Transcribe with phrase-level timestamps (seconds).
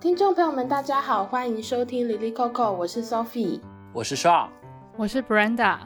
[0.00, 3.60] 听众朋友们，大家好，欢迎收听 Lily Coco，我是 Sophie，
[3.92, 4.48] 我是 Shaw，
[4.96, 5.76] 我是 Brenda。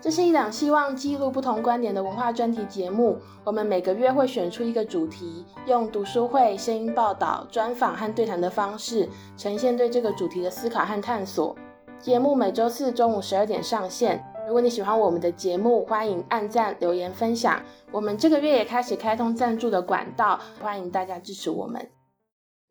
[0.00, 3.18] 这是一档希望记录不同观点的文化专题节目。
[3.44, 9.06] 我们每个月会选出一个主题，用读书会、声音报道、专访和对谈的方式，
[9.36, 11.54] 呈现对这个主题的思考和探索。
[11.98, 14.24] 节目每周四中午十二点上线。
[14.46, 17.60] 如果你喜欢我们的节目，欢迎按赞、留言、分享。
[17.92, 21.90] 我们这个月也开始开通赞助的管道，欢迎大家支持我们。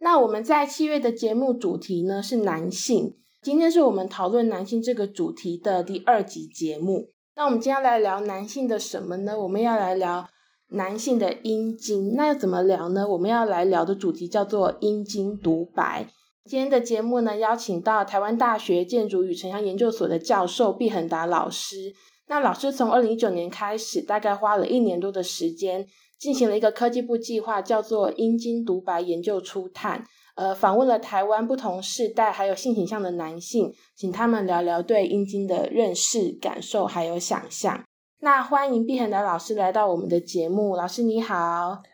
[0.03, 7.07] 那我们在七月的节目主题呢是男性，今天是我们讨论男性这个主题的第二集节目。
[7.37, 9.39] 那我们今天要来聊男性的什么呢？
[9.39, 10.27] 我们要来聊
[10.71, 12.15] 男性的阴茎。
[12.15, 13.07] 那要怎么聊呢？
[13.07, 16.09] 我们要来聊的主题叫做阴茎独白。
[16.43, 21.93] 今天的节目呢，邀请到台湾大学建筑与城乡研究所的教授毕恒达老师。
[22.27, 25.87] 那老师从二零一九年开始，大概花了一年多的时间，
[26.19, 30.03] 进行了一个科技部计划，叫做“阴茎独白研究初探”。
[30.35, 37.83] 呃，访问了台湾不同世代还有性倾向的男性，请他们聊聊对阴茎的认识、感受还有想象。
[38.21, 41.35] 那欢迎毕恒达老师来到我们的节目，老师你好。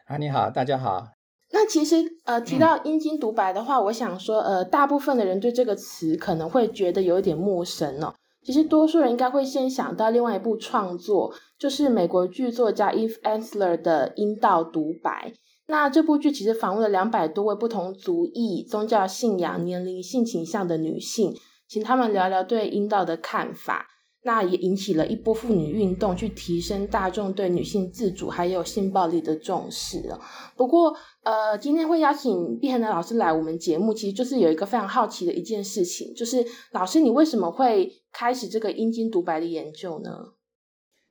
[0.05, 1.07] 啊，你好，大家好。
[1.51, 8.13] 那其实，呃，提到阴茎独白的话，嗯，我想说，呃，大部分的人对这个词可能会觉得有一点陌生哦。
[8.43, 15.31] 其实，多数人应该会先想到另外一部创作，就是美国剧作家 Eve Ensler 的《阴道独白》。
[15.67, 21.35] 那这部剧其实访问了两百多位不同族裔、宗教信仰、年龄、性倾向的女性，
[21.67, 23.85] 请他们聊聊对阴道的看法。
[24.21, 30.19] 那也引起了一波妇女运动，去提升大众对女性自主还有性暴力的重视哦。
[30.57, 30.93] 不过，
[31.23, 40.33] 呃，今天会邀请毕恒的老师来我们节目，其实就是有一个非常好奇的一件事情，就是老师，你为什么会开始这个阴茎独白的研究呢？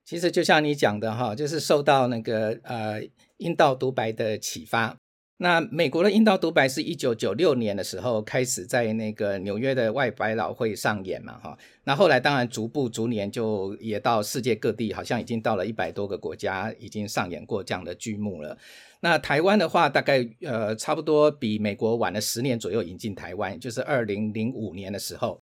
[0.05, 3.03] 其实就像你讲的哈，就是受到那个呃
[3.37, 4.97] 阴道独白的启发。
[5.41, 11.57] 那美国的阴道独白是一九九六年的时候开始在那个纽约的外百老汇上演嘛，哈。
[11.85, 18.59] 那后来当然逐步逐年就也到世界各地，好像已经到了一百多个国家已经上演过这样的剧目了。
[19.01, 25.39] 那台湾的话，大概呃差不多比美国晚了十年左右引进台湾，就是二零零五年的时候。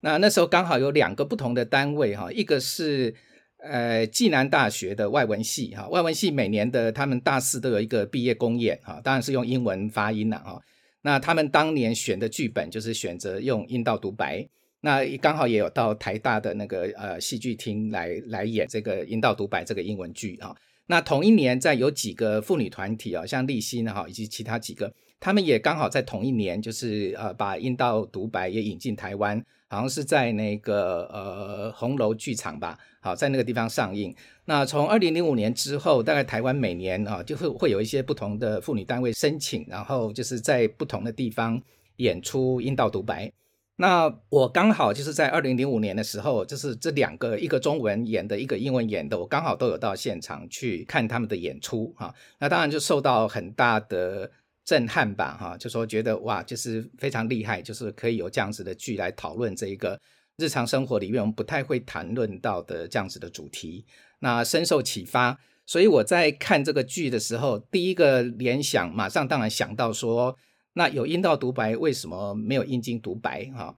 [0.00, 3.14] 那那时候刚好有两个不同的单位哈，一个是。
[3.60, 10.60] 呃，暨南大学的外文系哈，外文系每年的他们大四都有一个毕业公演哈，当然是用英文发音了哈。
[11.02, 14.48] 那他们当年选的剧本就是选择用阴道独白，
[14.82, 20.54] 那刚好也有到台大的那个呃戏剧厅来来演这个阴道独白这个英文剧哈。
[20.86, 29.44] 那同一年，在有几个妇女团体啊，像立新哈以及其他几个，他们也刚好在同一年，就是呃把阴道独白也引进台湾。
[29.70, 34.16] 好像是在那个呃红楼剧场吧，好，在那个地方上映。
[34.46, 41.60] 那从二零零五年之后，大概台湾每年啊就会会有一些不同的妇女单位申请，然后就是在不同的地方
[41.96, 43.30] 演出阴道独白。
[43.76, 52.14] 那我刚好就是在二零零五年的时候，就是这两个一个中文演的，一个英文演的，我刚好都有到现场去看他们的演出哈。
[52.38, 54.30] 那当然就受到很大的。
[54.68, 59.98] 震撼吧，哈，就说觉得哇，就是非常厉害，就是可以有这样子的剧来讨论这一个
[60.36, 63.86] 日常生活里面我们不太会谈论到的这样子的主题，
[64.18, 65.38] 那深受启发。
[65.64, 70.36] 所以我在看这个剧的时候，第一个联想马上当然想到说，
[70.74, 73.46] 那有阴道独白，为什么没有阴茎独白？
[73.56, 73.74] 哈，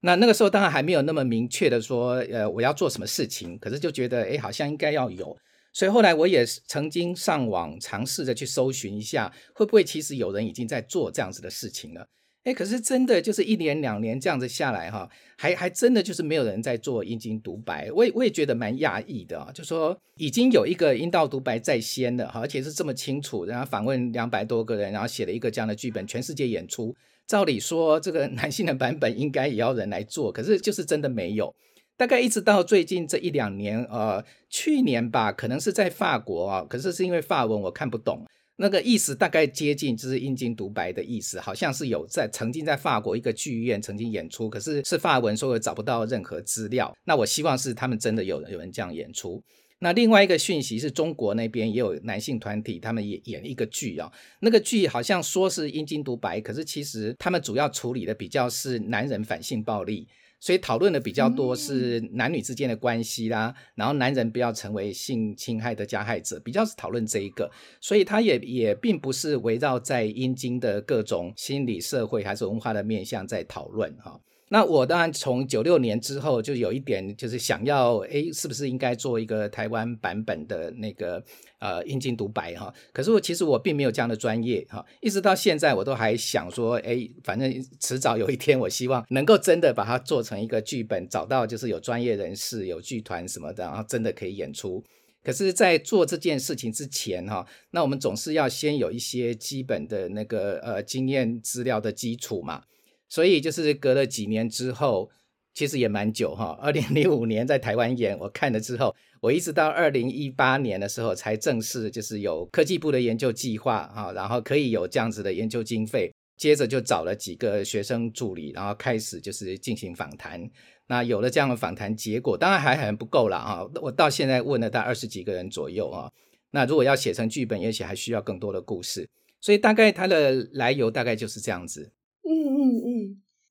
[0.00, 5.34] 那那个时候当然还没有那么明确的说，呃，我要做什么事情，可是就觉得，哎，好像应该要有。
[5.74, 12.06] 所以后来我也曾经上网尝试着去搜寻一下，会不会其实有人已经在做这样子的事情了？
[12.44, 17.90] 诶，可是真的就是一年两年这样子下来哈，还还真的就是没有人在做阴茎独白。
[17.90, 26.94] 我也我也觉得蛮讶异的，就说已经有一个阴道独白在先了哈，而且是这么清楚，然后访问两百多个人，然后写了一个这样的剧本，全世界演出。
[27.26, 31.52] 照理说这个 男性的版本应该也要人来做，可是就是真的没有。
[31.96, 46.92] 大概一直到最近这一两年，呃，去年吧，可能是在法国啊，可是是因为法文我看不懂，那个意思大概接近就是阴茎独白的意思，好像是有在曾经在法国一个剧院曾经演出，可是是法文，所以我找不到任何资料。
[47.04, 49.40] 那我希望是他们真的有人有人这样演出。
[49.78, 54.10] 那另外一个讯息是中国那边也有男性团体，他们也演一个剧啊，
[54.40, 60.08] 那个剧好像说是阴茎独白，可是其实他们主要处理的比较是男人反性暴力。
[60.44, 67.50] 所以讨论的比较多是男女之间的关系啦，嗯、然后男人不要成为性侵害的加害者，比较是讨论这一个。
[67.80, 74.20] 所以他也也并不是围绕在阴茎的各种心理、社会还是文化的面向在讨论哈。
[74.50, 81.24] 那我当然从九六年之后就有一点就是想要，哎，是不是应该做一个台湾版本的那个
[81.58, 82.72] 呃阴茎独白哈？
[82.92, 94.84] 可是我其实我并没有这样的专业哈，一直到现在我都还想说，哎，反正迟早有一天，我希望能够真的把它做成一个剧本，找到就是有专业人士、有剧团什么的，然后真的可以演出。
[95.24, 102.62] 可是，在做这件事情之前哈，那我们总是要先有一些基本的那个呃经验资料的基础嘛。
[103.08, 105.10] 所以就是隔了几年之后，
[105.54, 106.58] 其实也蛮久哈。
[106.60, 116.12] 二零零五年在台湾演，我看了之后，我一直到二零一八年的时候才正式就是有科技部的研究计划哈，然后可以有这样子的研究经费。
[116.36, 120.50] 接着就找了几个学生助理，然后开始就是进行访谈。
[120.88, 123.62] 那有了这样的访谈结果，当然还很不够了啊。
[123.80, 126.10] 我到现在问了大概二十几个人左右啊。
[126.50, 129.08] 那如果要写成剧本，也许还需要更多的故事。
[129.40, 131.92] 所以大概它的来由大概就是这样子。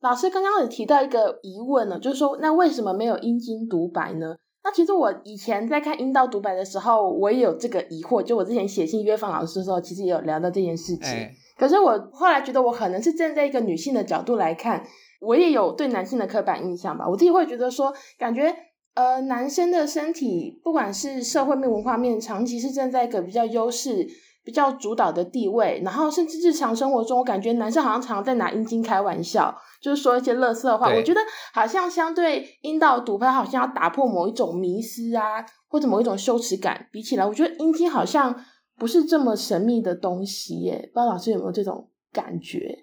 [0.01, 4.35] 老师刚刚有提到一个疑问呢，就是说，那为什么没有阴茎独白呢？
[4.65, 8.21] 那其实我以前在看阴道独白的时候，我也有这个疑惑。
[8.21, 11.05] 就我之前写信约访老师的时候，其实也有聊到这件事情。
[11.05, 14.85] 哎、可是我后来觉得，我可能是站在一个女性的角度来看，
[15.21, 17.07] 我也有对男性的刻板印象吧。
[17.07, 18.55] 我自己会觉得说，感觉
[18.95, 24.07] 呃，男生的身体，不管是社会面、文化面，长期是站在一个比较优势。
[24.43, 30.93] 比较主导的地位，然后甚至日常生活中，我感觉男生好像常常在拿阴茎开玩笑，就是说一些垃圾话。
[30.93, 31.21] 我觉得
[31.53, 36.89] 好像相对阴道独白，好像要打破某一种迷失啊，或者某一种羞耻感。
[36.91, 38.37] 比起来，我觉得阴茎好像
[38.77, 40.89] 不是这么神秘的东西耶。
[40.93, 42.79] 不知道老师有没有这种感觉？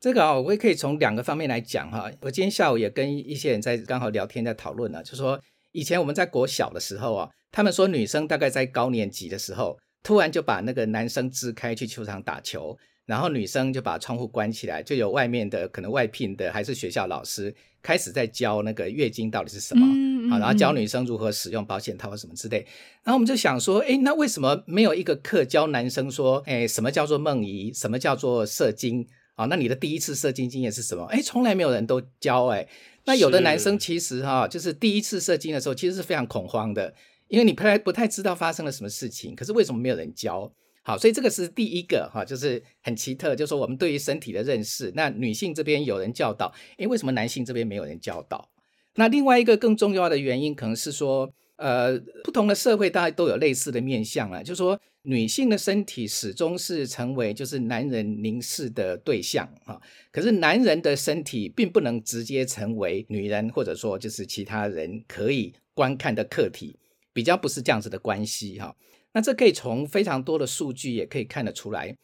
[0.00, 2.10] 这个啊、哦，我也可以从两个方面来讲哈。
[2.22, 5.38] 我今天下午也跟一些人在刚好聊天，在讨论呢，就是说
[5.72, 9.76] 以前我们在国小的时候啊，他们说女生大概在高年级的时候。
[10.02, 12.76] 突然就把那个男生支开去球场打球，
[13.06, 22.58] 然后女生就把窗户关起来，就有外面的可能外聘的还是学校老师开始在教那个月经到底是什么，嗯嗯嗯、然后教女生如何使用保险套什么之类。
[23.02, 29.06] 然后我们就想说，哎，那为什么没有一个课教男生说，哎，什么叫做梦遗，什么叫做射精？
[29.34, 31.04] 啊，那你的第一次射精经验是什么？
[31.06, 32.66] 哎，从来没有人都教哎。
[33.06, 36.94] 那有的男生其实哈，就是第一次射精的时候，其实是非常恐慌的。
[37.30, 40.52] 因为你不太不太知道发生了什么事情，可是为什么没有人教？
[40.82, 48.50] 好，所以这个是第一个哈，就是很奇特，就是说我们对于身体的认识，那女性这边有人教导，诶，为什么男性这边没有人教导？
[48.96, 59.80] 那另外一个更重要的原因，可能是说，呃，不同的社会大家都有类似的面向啊，就是说女性的身体始终是成为就是男人凝视的对象啊，
[60.10, 66.76] 可是男人的身体并不能直接成为女人或者说就是其他人可以观看的客体。
[67.12, 68.76] 比较不是这样子的关系哈，
[69.12, 71.96] 那这可以从非常多的数据也可以看得出来。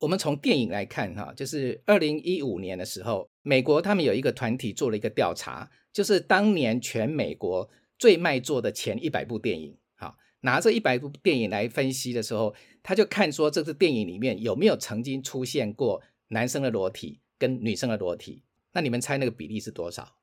[0.00, 7.68] 我们从电影来看哈，就是二零一五年的时候，美国他们有一个团体做了一个调查，就是当年全美国
[7.98, 20.17] 最卖座的前一百部电影，哈，拿这一百部电影来分析的时候，他就看说这个电影里面有没有曾经出现过男生的裸体跟女生的裸体，那你们猜那个比例是多少？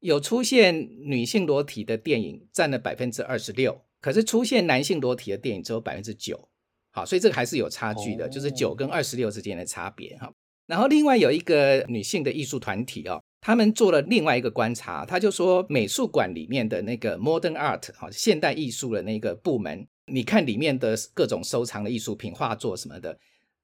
[0.00, 6.48] 有出现女性裸体的电影占了百分之二十六，可是出现男性裸体的电影只有百分之九。
[6.90, 10.32] 好，所以这个还是有差距的，哦、就是九跟二十六之间的差别哈。
[10.66, 23.18] 然后另外有一个女性的艺术团体哦，他们做了另外一个观察，他就说美术馆里面的那个 Modern Art 哈，现代艺术的那个部门，你看里面的各种收藏的艺术品、画作什么的，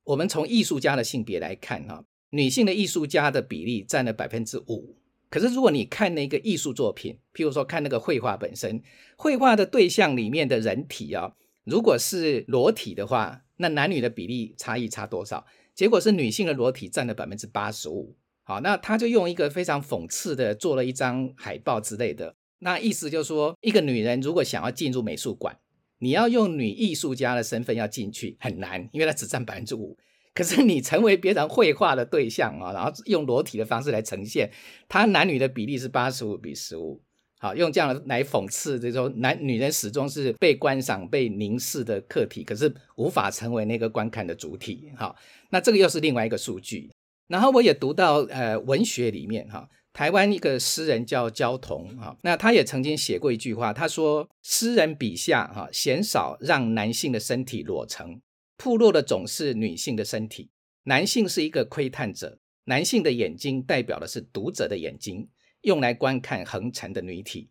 [0.04, 4.96] 我们从艺术家的性别来看哈，女性的艺术家的比例占了百分之五。
[5.34, 8.80] 可是，如果你看那个艺术作品，譬如说看那个绘画本身，
[9.16, 11.32] 绘画的对象里面的人体啊，
[11.64, 15.44] 如果是裸体的话，那男女的比例差异差多少？
[15.74, 18.14] 结果是女性的裸体占了百分之八十五。
[18.44, 25.58] 好，那他就用一个非常讽刺的做了一张海报之类的，那意思就是说，一个女人如果想要进入美术馆，
[25.98, 29.98] 你要用女艺术家的身份要进去很难，因为她只占百分之五。
[30.34, 34.50] 可是你成为别人绘画的对象啊，然后用裸体的方式来呈现，
[34.88, 37.00] 他男女的比例是八十五比十五，
[37.38, 44.90] 好，用这样来讽刺，这种男女人始终是被观赏、被凝视的客体，可是无法成为那个观看的主体。
[44.96, 45.14] 好，
[45.50, 46.90] 那这个又是另外一个数据。
[47.28, 58.20] 然后我也读到呃文学里面哈，台湾一个诗人叫焦桐哈，那他也曾经写过一句话，他说诗人笔下哈鲜少让男性的身体裸成。
[58.64, 60.48] 曝露的总是女性的身体，
[60.84, 65.28] 男性是一个窥探者，男性的眼睛代表的是读者的眼睛，
[65.60, 67.50] 用来观看横陈的女体。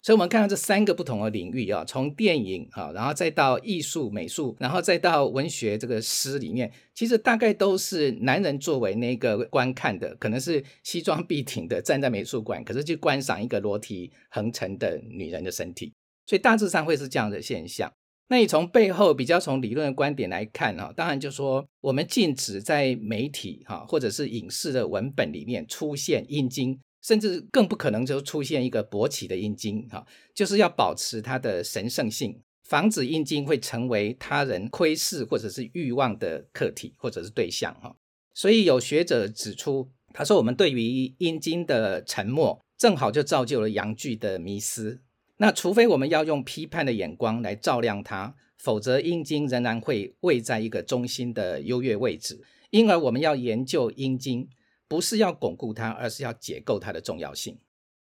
[0.00, 15.92] 所以，我们看到这三个不同的领域啊，从电影啊，然后再到艺术美术，然后再到文学这个诗里面，其实大概都是男人作为那个观看的，可能是西装笔挺的站在美术馆，可是去观赏一个裸体横陈的女人的身体，
[16.24, 17.92] 所以大致上会是这样的现象。
[18.32, 26.80] 那你从背后比较从理论的观点来看哈，当然就说我们禁止在媒体哈或者是影视的文本里面出现阴茎。
[27.02, 37.92] 甚至更不可能就出现一个勃起的阴茎，哈，就是要保持它的神圣性，防止阴茎会成为他人窥视或者是欲望的客体或者是对象，哈。
[38.34, 45.02] 所以有学者指出，他说我们对于阴茎的沉默，正好就造就了阳具的迷思。
[45.42, 52.40] 那除非我们要用批判的眼光来照亮它，否则阴茎仍然会位在一个中心的优越位置。
[52.70, 54.48] 因而我们要研究阴茎。
[54.88, 57.58] 不是要巩固它，而是要解构它的重要性。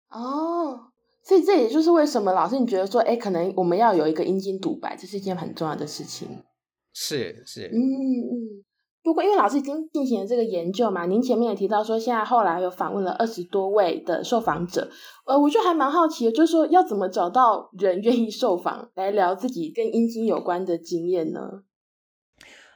[0.08, 0.90] 哦，
[1.22, 6.42] 所以这也就是为什么老师你觉得说，哎，可能我们要有一个阴茎独白，这是一件很重要的事情。
[6.94, 8.64] 是是，嗯嗯。
[9.08, 14.90] 不过因为老师已经进行了这个研究嘛，您前面也提到说，现在后来有访问了二十多位的受访者，
[15.26, 21.40] 呃，我就还蛮好奇的，就是说要怎么找到人愿意受访来聊自己跟阴茎有关的经验呢？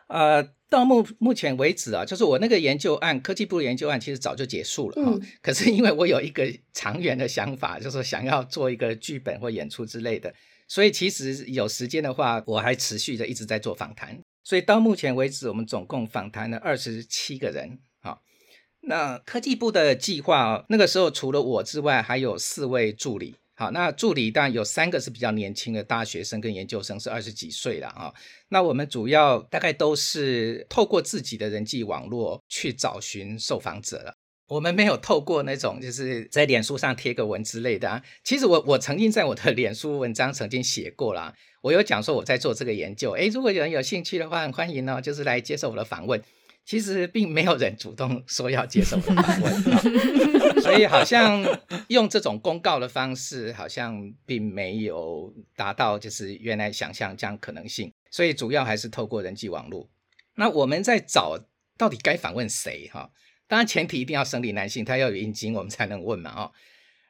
[0.08, 0.48] 呃。
[0.72, 5.12] 到目目前为止啊，就是我那个研究案，科技部的研究案其实早就结束了哈。
[5.12, 10.32] 嗯、可是因为我有一个长远的想法，就是想要做一个剧本或演出之类的，
[10.66, 14.18] 所以其实有时间的话，我还持续的一直在做访谈。
[14.44, 17.78] 所以到目前为止，我们总共访谈了二十七个人。
[18.00, 18.22] 好，
[18.80, 23.36] 那科技部的计划，那个时候除了我之外，还有四位助理。
[23.54, 28.12] 好，那助理当然有三个是比较年轻的大学生跟研究生，是二十几岁了啊。
[28.48, 34.14] 那我们主要大概都是透过自己的人际网络去找寻受访者了。
[34.52, 38.02] 我们没有透过那种就是在脸书上贴个文之类的啊。
[38.22, 41.32] 其实我我曾经在我的脸书文章曾经写过啦，
[41.62, 43.12] 我有讲说我在做这个研究。
[43.12, 46.22] 诶，如果有人有兴趣的话，欢迎呢，就是来接受我的访问。
[46.64, 49.52] 其实并没有人主动说要接受访问，
[50.62, 51.42] 所以好像
[51.88, 57.92] 用这种公告的方式，好像并没有达到就是原来想象这样可能性。
[58.10, 59.88] 所以主要还是透过人际网络。
[60.36, 61.36] 那我们在找
[61.76, 63.10] 到底该访问谁哈？
[63.52, 66.50] 当然前提一定要生理男性，他要有阴茎，我们才能问嘛哦。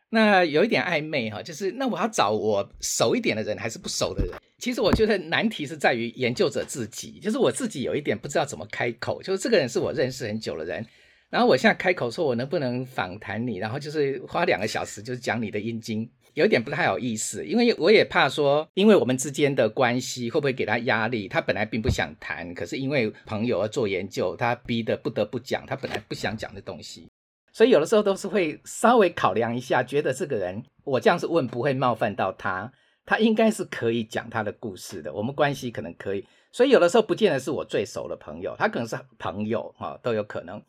[0.09, 4.35] 那有一点暧昧哈，就是那我要找我熟一点的人，还是不熟的人？
[4.59, 9.23] 其实我觉得难题是在于研究者自己，就是我自己有一点不知道怎么开口。
[9.23, 10.85] 就是这个人是我认识很久的人，
[11.31, 21.29] 然后我现在开口说我能不能访谈你，然后就是花两个小时就是讲你的阴茎，有一点不太好意思，因为我也怕说，因为我们之间的关系会不会给他压力？
[21.29, 27.09] 他本来并不想谈，可是因为朋友要做研究，他逼得不得不讲他本来不想讲的东西。
[27.53, 32.73] 所以有的时候都是会稍微考量一下，觉得这个人我这样子问不会冒犯到他，
[33.05, 36.27] 他应该是可以讲他的故事的，我们关系可能可以。
[36.51, 40.63] 所以有的时候不见得是我最熟的朋友，他可能是朋友哈，都有可能。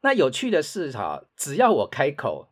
[0.00, 2.48] 那有趣的是哈，只要我开口，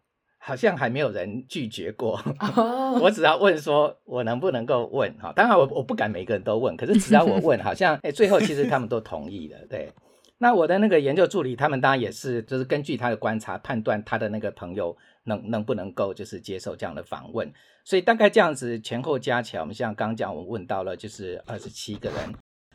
[0.50, 2.21] 好像还没有人拒绝过。
[3.00, 5.33] 我只要问说，我能不能够问哈？
[5.37, 9.92] 当然我我不敢每个人都问，可是只要我问， 好像哎，最后其实他们都同意了， 对。
[10.38, 17.49] 那我的那个研究助理，他们当然也是，就是根据他的观察判断他的那个朋友能能不能够就是接受这样的访问，
[17.85, 22.19] 所以大概这样子前后加起来，我们像刚讲，我们问到了就是二十七个人，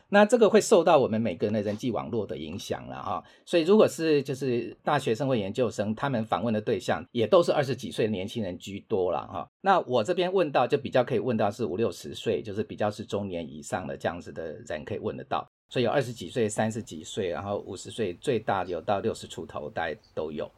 [0.08, 15.46] 那这个会受到我们每个人的人际网络的影响了哈，所以如果是就是大学生或研究生，他们访问的对象也都是二十几岁的年轻人居多了哈，那我这边问到就比较可以问到是五六十岁，就是比较是中年以上的这样子的人可以问得到。
[15.68, 20.48] 所以有二十几岁、三十几岁，然后五十岁，最大有到六十出头，大概都有。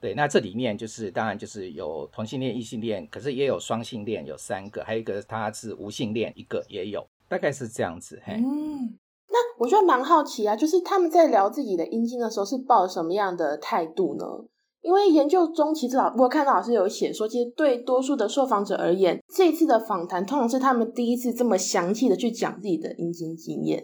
[0.00, 8.20] 对，那这里面就是当然就是有同性恋、异性恋，可是也有双性恋，有三个，还有一个他是无性恋，一个也有，大概是这样子。
[8.24, 14.24] 嘿，嗯，那我觉得蛮好奇啊，就是他们在聊自己的阴茎的时候是抱什么样的态度呢？
[14.82, 23.82] 因为研究中其实老我看到老师有写说，其实对多数的受访者而言，这一次的访谈通常是他们第一次这么详细的去讲自己的阴茎经验。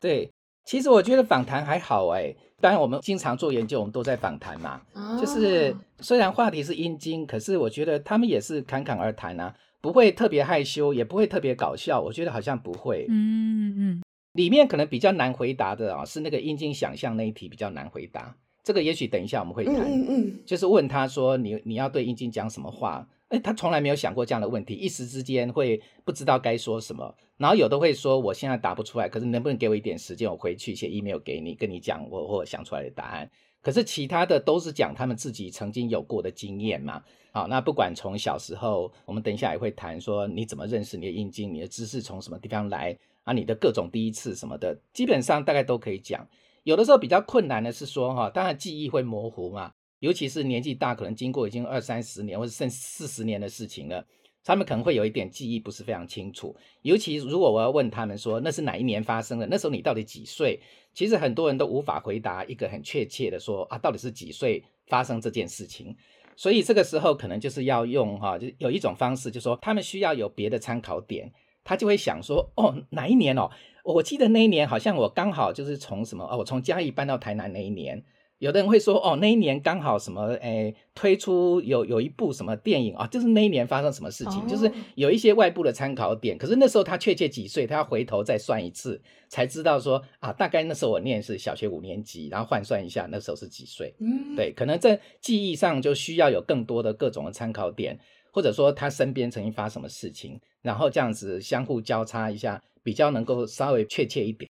[0.00, 0.32] 对，
[0.64, 2.34] 其实我觉得访谈还好哎。
[2.58, 4.80] 当然，我们经常做研究，我们都在访谈嘛。
[4.94, 9.54] 哦、就是虽然话题是阴茎，可是我觉得他们也是侃侃而谈啊，
[9.86, 12.00] 不会特别害羞，也不会特别搞笑。
[12.00, 13.06] 我觉得好像不会。
[13.08, 14.02] 嗯嗯。
[14.32, 18.36] 里面可能比较难回答的啊，是那个阴茎想象那一题比较难回答。
[18.64, 19.76] 这个也许等一下我们会谈。
[19.76, 20.40] 嗯嗯。
[20.44, 27.14] 就是问他说你：“你你要对阴茎讲什么话？”哎，他从来没有想过这样的问题，一时之间会不知道该说什么。
[27.36, 33.30] 然后有的会说，我现在答不出来，可是能不能给我一点时间，我回去写 email 给你，跟你讲我我想出来的答案。
[33.62, 37.02] 可是其他的都是讲他们自己曾经有过的经验嘛。
[37.36, 46.26] 好，那不管从小时候，我们等一下也会谈说你怎么认识你的阴茎，你的知识从什么地方来啊，你的各种第一次什么的，基本上大概都可以讲。
[46.62, 54.02] 有的时候比较困难的是说哈，当然记忆会模糊嘛，尤其是年纪大，可能经过已经二三十年或者甚至四十年的事情了，
[54.42, 56.56] 他们可能会有一点记忆不是非常清楚。
[56.80, 60.58] 尤其如果我要问他们说那是哪一年发生的，那时候你到底几岁？
[60.94, 65.94] 其实很多人都无法回答一个很确切的说啊，到底是几岁发生这件事情。
[66.36, 71.32] 所以这个时候可能就是要用哈，就有一种方式，就说他们需要有别的参考点，
[71.64, 73.50] 他就会想说，哦，哪一年哦？
[73.84, 78.04] 我记得那一年好像我刚好就是从什么哦，我从嘉义搬到台南那一年。
[78.38, 86.36] 有的人会说，哦，那一年刚好什么，诶，推出有有一部什么电影啊，就是那一年发生什么事情，哦、就是有一些外部的参考点。
[86.36, 93.94] 可是那时候他确切几岁，他要回头再算一次，才知道说啊，大概那时候我念是小学五年级，然后换算一下那时候是几岁。
[94.00, 97.98] 嗯，对，可能在记忆上就需要有更多的各种的参考点，
[98.30, 104.46] 或者说他身边曾经发生什么事情，然后这样子相互交叉一下，比较能够稍微确切一点。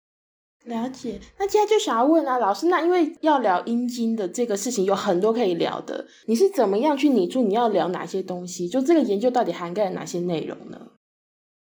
[0.66, 8.68] 了解，那接下来就想要问啊，老师，那因为要聊阴茎的这个事情，有很多可以聊的，你是怎么样去拟出你要聊哪些东西？
[8.68, 10.92] 就这个研究到底涵盖了哪些内容呢？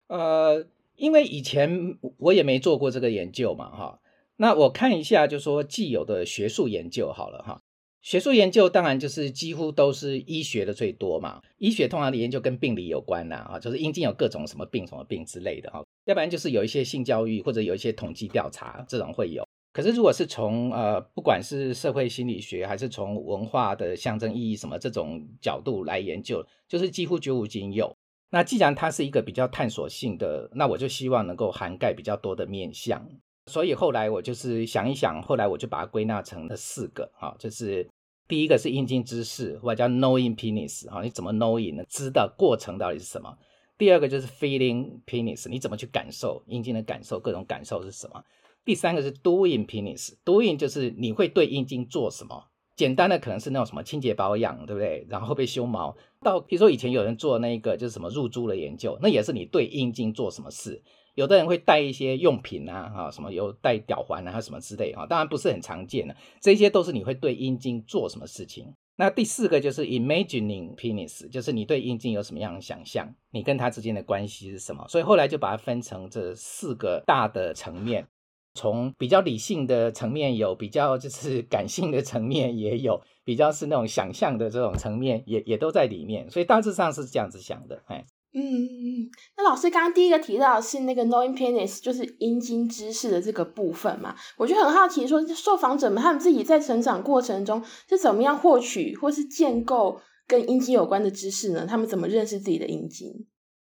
[0.09, 3.99] 呃，因为以前我也没做过这个研究嘛，哈，
[4.37, 7.61] 那我看一下，就说既有的学术研究好了，哈。
[8.03, 19.47] 学术研究当然就是几乎都是医学的最多嘛，医学通常的研究跟病理有关呐，啊，就是阴茎有各种什么病什么病之类的哈，要不然就是有一些性教育或者有一些统计调查这种会有。
[19.73, 27.95] 可是如果是从呃不管是社会心理学还是从文化的象征意义什么这种角度来研究，就是几乎绝无仅有。
[28.31, 33.07] 那既然它是一个比较探索性的，那我就希望能够涵盖比较多的面向。
[33.47, 37.89] 所以后来我就是想一想，后来我就把它归纳成了四个，哈，就是
[38.29, 41.85] 第一个是阴茎知识，或者叫 knowing penis，哈，你怎么 knowing 呢？
[41.89, 43.37] 知道过程到底是什么？
[43.83, 48.23] 第二个就是 feeling penis，你怎么去感受阴茎的感受，各种感受是什么？
[48.65, 52.45] 第三个是 doing penis，doing 就是你会对阴茎做什么？
[52.77, 55.05] 简单的可能是那种什么清洁保养，对不对？
[55.11, 60.81] 然后被修毛，到比如说以前有人做那个就是什么入珠的研究，那也是你对阴茎做什么事？
[61.17, 66.15] 有的人会带一些用品啊，哈，什么有带吊环啊，什么之类啊，当然不是很常见的。
[66.41, 68.73] 这些都是你会对阴茎做什么事情。
[69.03, 74.87] 那第四个就是 imagining penis，就是你对阴茎有什么样的想象，你跟他之间的关系是什么。
[74.87, 78.07] 所以后来就把它分成这四个大的层面，
[78.55, 86.31] 从比较理性的层面有，比较就是感性的层面也有，比较是那种想象的这种层面也也都在里面。
[86.31, 88.05] 所以大致上是这样子想的，哎。
[88.35, 101.67] 嗯，那老师刚刚第一个提到是那个 knowing penis，就是阴茎知识的这个部分嘛，我就很好奇说，受访者们他们自己在成长过程中是怎么样获取或是建构跟阴茎有关的知识呢？
[101.69, 103.27] 他们怎么认识自己的阴茎？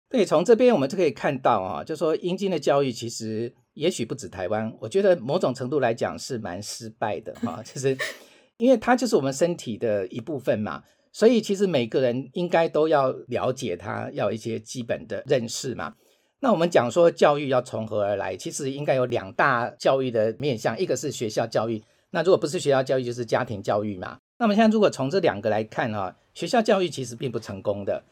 [0.07, 7.97] 对，从这边我们就可以看到啊，就说阴茎的教育其实也许不止台湾，我觉得某种程度来讲是蛮失败的哈，就是
[8.57, 10.83] 因为它就是我们身体的一部分嘛。
[11.13, 15.93] 所以其实每个人应该都要了解它，要一些基本的认识嘛。
[16.39, 24.17] 那我们讲说教育要从何而来，其实应该有两大教育的面向，一个是学校教育，那如果不是学校教育，就是家庭教育嘛。
[24.39, 28.03] 那我们现在如果从这两个来看哈，学校教育其实并不成功的。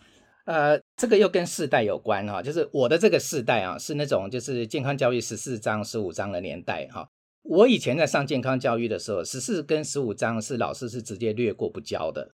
[0.46, 7.08] 呃，这个又跟世代有关哈，就是我的这个世代啊，是那种就是健康教育十四章、十五章的年代哈。
[7.44, 12.32] 我以前在上健康教育的时候，十四跟十五章是老师是直接略过不教的。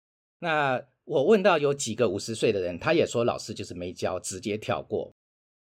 [0.45, 5.11] 那我问到有几个五十岁的人，他也说老师就是没教，直接跳过。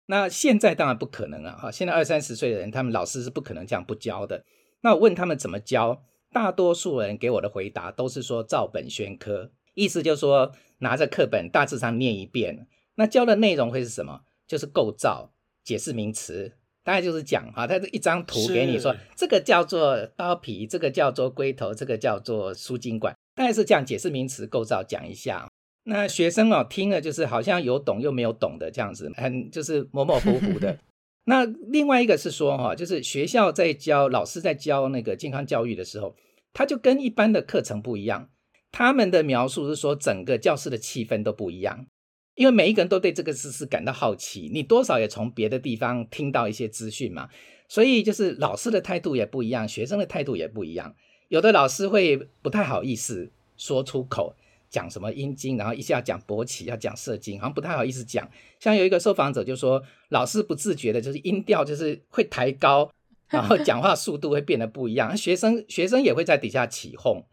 [0.05, 4.45] 那现在当然不可能了哈，现在二三十岁的人，他们老师是不可能这样不教的。
[4.79, 12.65] 那我问他们怎么教，大多数人给我的回答都是说照本宣科，意思就是说拿着课本大致上念一遍。
[12.95, 14.21] 那教的内容会是什么？
[14.47, 16.53] 就是构造、解释名词，
[16.85, 23.13] 大概就是讲哈，他这一张图给你说，这个叫做刀皮，这个叫做龟头，这个叫做输精管。
[23.39, 25.49] 大概是这样解释名词构造讲一下，
[25.86, 30.78] 那学生哦听了就是好像有懂又没有懂的这样子，很就是模模糊糊的。
[31.23, 36.13] 那另外一个是说哈，就是学校在教老师在教那个健康教育的时候，
[36.52, 38.28] 他就跟一般的课程不一样。
[38.73, 41.88] 他们的描述是说整个教室的气氛都不一样，
[42.36, 47.30] 因为每一个人都对这个知识感到好奇，你多少也从别的地方听到一些资讯嘛，
[47.69, 50.93] 所以就是老师的态度也不一样，学生的态度也不一样。
[51.29, 54.35] 有的老师会不太好意思说出口，
[54.69, 58.27] 讲什么阴茎，然后一下讲勃起，要讲射精，好像不太好意思讲。
[58.59, 62.91] 像有一个受访者就说，老师不自觉的就是音调就是会抬高，
[63.29, 67.23] 然后讲话速度会变得不一样， 学生学生也会在底下起哄。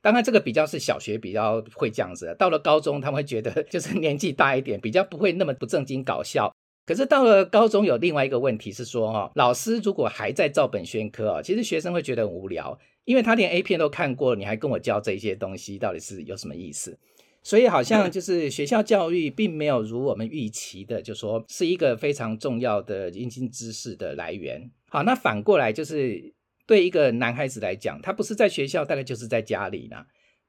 [0.00, 6.51] 当然，这个比较是小学比较会这样子，到了高中他们会觉得 就是年纪大一点，比较不会那么不正经搞笑。
[6.84, 16.98] 可是到了高中有另外一个问题是说，哈，老师如果还在照本宣科啊，其实学生会觉得很无聊，因为他连 A 片都看过，你还跟我教这些东西，到底是有什么意思？
[17.44, 24.70] 所以好像 就是学校教育并没有如我们预期的，就说是一个非常重要的阴茎知识的来源。
[24.88, 26.32] 好，那反过来就是
[26.66, 30.04] 对一个男孩子来讲，他不是在学校，大概就是在家里呢。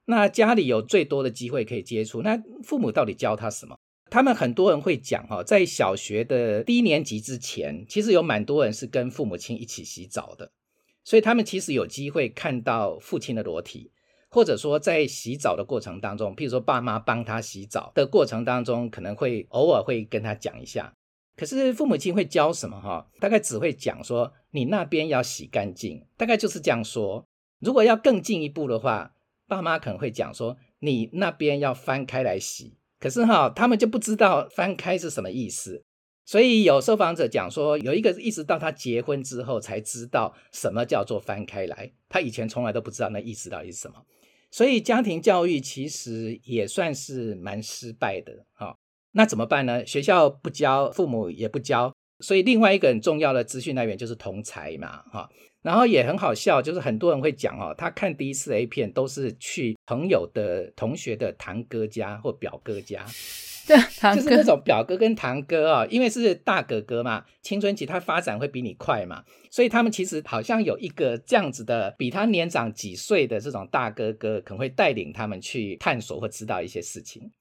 [0.06, 3.78] 那家里有最多的机会可以接触，那父母到底教他什么？
[4.10, 10.52] 他们很多人会讲哈，在小学的低年级之前，其实有蛮多人是跟父母亲一起洗澡的，
[11.04, 13.92] 所以他们其实有机会看到父亲的裸体。
[14.30, 20.92] 或者说，在洗澡的过程当中，譬如说爸妈帮他洗澡的过程当中，可能会偶尔会跟他讲一下。
[21.36, 22.82] 可是父母亲会教什么？
[22.82, 27.24] 哈，大概只会讲说，你那边要洗干净，大概就是这样说。
[27.60, 29.14] 如果要更进一步的话，
[29.48, 32.76] 爸妈可能会讲说，你那边要翻开来洗。
[33.04, 35.84] 可是哈，他们就不知道翻开是什么意思。
[36.26, 43.96] 所以有受访者讲说，有一个一直到他结婚之后才知道什么叫做翻开来，他以前从来都不知道那意思到底是什么。
[44.52, 48.74] 所以家庭教育其实也算是蛮失败的，哈。
[49.12, 49.86] 那怎么办呢？
[49.86, 55.30] 学校不教，父母也不教，所以另外一个很重要的资讯来源就是同侪嘛，哈。
[55.64, 63.04] 然后也很好笑，就是很多人会讲哦，他看第一次 A 片都是去朋友的同学的堂哥家或表哥家。
[63.66, 63.78] 对，
[64.14, 77.32] 就是那种表哥跟堂哥啊、哦，因为是大哥哥嘛，青春期他发展会比你快嘛，所以他们其实好像有一个这样子的，比他年长几岁的这种大哥哥，可能会带领他们去探索或知道一些事情。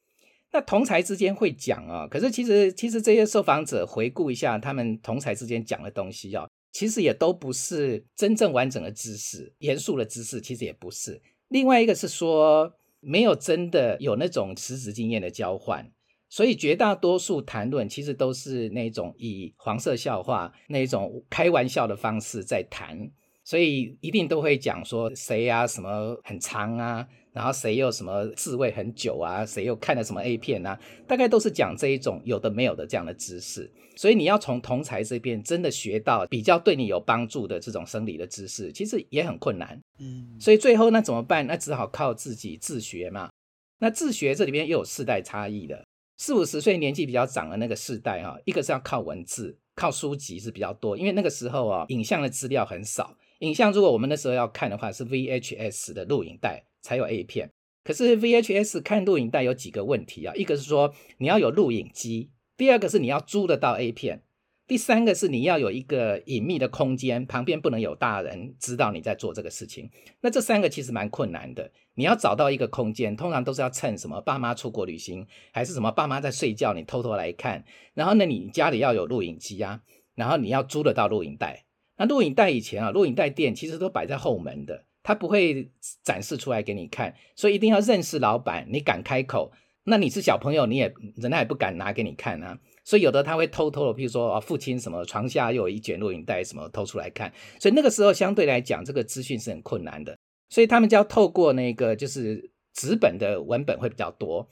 [0.53, 11.23] 那同才之间会讲啊、哦，可是其实其实这些受访者回顾一下他们同才之间讲的东西啊、哦，其实也都不是真正完整的知识，严肃的知识其实也不是。
[11.49, 15.93] 另外一个是说，没有真的有那种实质经验的交换。
[16.29, 22.99] 所以绝大多数谈论其实都是那种以黄色笑话那种开玩笑的方式在谈，
[23.45, 33.71] 所以一定都会讲说谁呀、啊、什么很长啊，然后谁又什么自慰很久啊，谁又看了什么 A 片啊，大概都是讲这一种有的没有的这样的知识。
[33.95, 39.79] 所以你要从同才这边真的学到比较对你有帮助的这种生理的知识，其实也很困难。
[39.99, 41.47] 嗯，所以最后那怎么办？
[41.47, 43.31] 那只好靠自己自学嘛。
[43.79, 45.85] 那自学这里边又有世代差异的。
[46.18, 53.16] 四五十岁年纪比较长的那个世代哈，一个是要靠文字、靠书籍是比较多，因为那个时候啊，影像的资料很少。
[53.40, 57.51] 影像如果我们那时候要看的话，是 VHS 的录影带才有 A 片。
[57.85, 64.23] 可是 VHS 看录影带有几个问题啊，一个是说你要有录影机，第二个是你要租得到 A 片。
[64.68, 69.90] 第三个是你要有一个隐秘的空间，旁边不能有大人知道你在做这个事情。
[70.21, 71.71] 那这三个其实蛮困难的。
[71.95, 77.62] 你要找到一个空间，通常都是要趁什么爸妈出国旅行，还是什么爸妈在睡觉，你偷偷来看。
[77.92, 79.83] 然后呢，你家里要有录影机啊，
[80.14, 81.66] 然后你要租得到录影带。
[81.99, 85.71] 那录影带以前啊，录影带店其实都摆在后门的，他不会
[86.05, 89.53] 展示出来给你看，所以一定要认识老板，你敢开口。
[89.85, 92.57] 那你是小朋友，你也人家也不敢拿给你看啊。
[92.85, 97.33] 所以有的他会偷偷的，譬如说啊，父亲什么床下又有一卷录影带，什么偷出来看。
[97.59, 100.17] 所以那个时候相对来讲，这个资讯是很困难的。
[100.49, 104.49] 所以他们就要透过那个就是纸本的文本会比较多。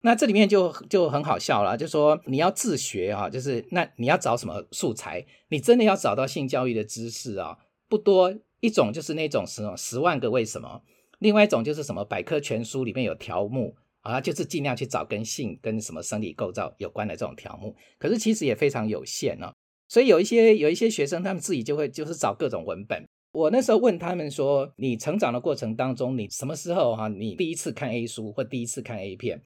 [0.00, 5.24] 那这里面就就很好笑了，就说你要自学啊，就是那你要找什么素材？
[5.48, 7.56] 你真的要找到性教育的知识啊，
[7.88, 8.34] 不多。
[8.62, 10.82] 一种就是那种什么十万个为什么，
[11.18, 13.76] 另外一种就是什么百科全书里面有条目。
[14.02, 19.54] 啊，就是尽量去找跟性、跟什么生理构造有关的这种条目，可是其实也非常有限哦。
[19.86, 23.06] 所以有一些有一些学生，他们自己就会就是找各种文本。
[23.30, 27.06] 我那时候问他们说：“你成长的过程当中，你什么时候哈？
[27.06, 29.40] 你第一次看 A 书或第一次看 A 片？”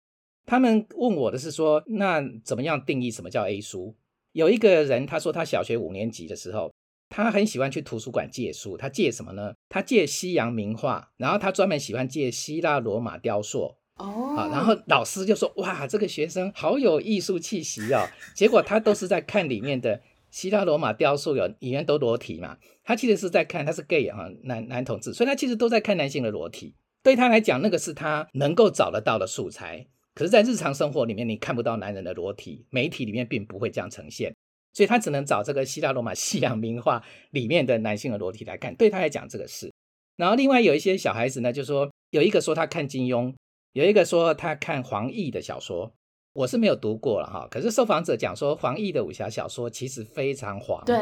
[0.47, 3.95] 他们问我的是说：“那怎么样定义什么叫 A 书？”
[4.33, 6.73] 有一个人他说他小学五年级的时候，
[7.09, 8.77] 他很喜欢去图书馆借书。
[8.77, 9.55] 他借什么呢？
[9.69, 13.77] 他借西洋名画，然后他专门喜欢借希腊罗马雕塑。
[13.97, 22.59] 哦，好，然后老师就说：“哇，这个学生好有艺术气息哦。”结果他都是在看里面的希腊罗马雕塑，有里面都裸体嘛。
[22.85, 26.75] 他其实是在看，他是 gay 啊，男男同志，所以他其实都在看男性的裸体。
[27.03, 29.87] 对他来讲，那个是他能够找得到的素材。
[30.13, 34.35] 可是，在日常生活里面，你看不到男人的裸体，媒体里面并不会这样呈现，
[34.77, 38.77] 所以他只能找这个希腊罗马西洋名画里面的男性的裸体来看。
[38.77, 39.73] 对他来讲，这个事。
[40.17, 43.35] 然后，另外有一些小孩子呢，就说有一个说他看金庸。
[43.73, 45.91] 有一个说他看黄易的小说，
[46.35, 47.49] 我是没有读过了哈。
[47.51, 50.97] 可是受访者讲说黄易的武侠小说其实非常黄，对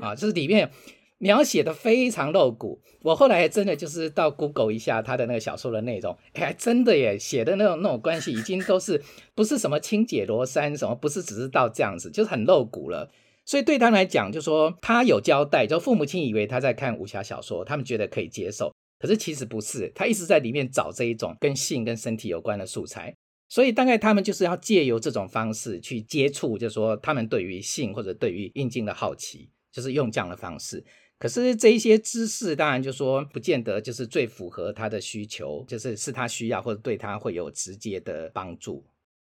[0.00, 0.70] 啊，就是里面
[1.18, 2.80] 描写的非常露骨。
[3.02, 9.02] 我后来真的就是到 Google 一下他的那个小说的内容，哎，真的耶，写的那种那种关系已经都是
[9.34, 13.10] 不是什么轻解罗山什么，不是只是到这样子，就是很露骨了。
[13.44, 23.14] 所以对他来讲，就说他有交代，就父母亲以为他在看武侠小说，他们觉得可以接受，可是其实不是，他一直在里面找这一种跟性跟身体有关的素材。
[23.48, 30.84] 所以大概他们就是要借由这种方式去接触，就是说他们对于性或者对于阴茎的好奇，就是用这样的方式。
[31.18, 38.84] 可是这一些知识当然就说不见得就是最符合他的需求，就是是他需要或者对他会有直接的帮助。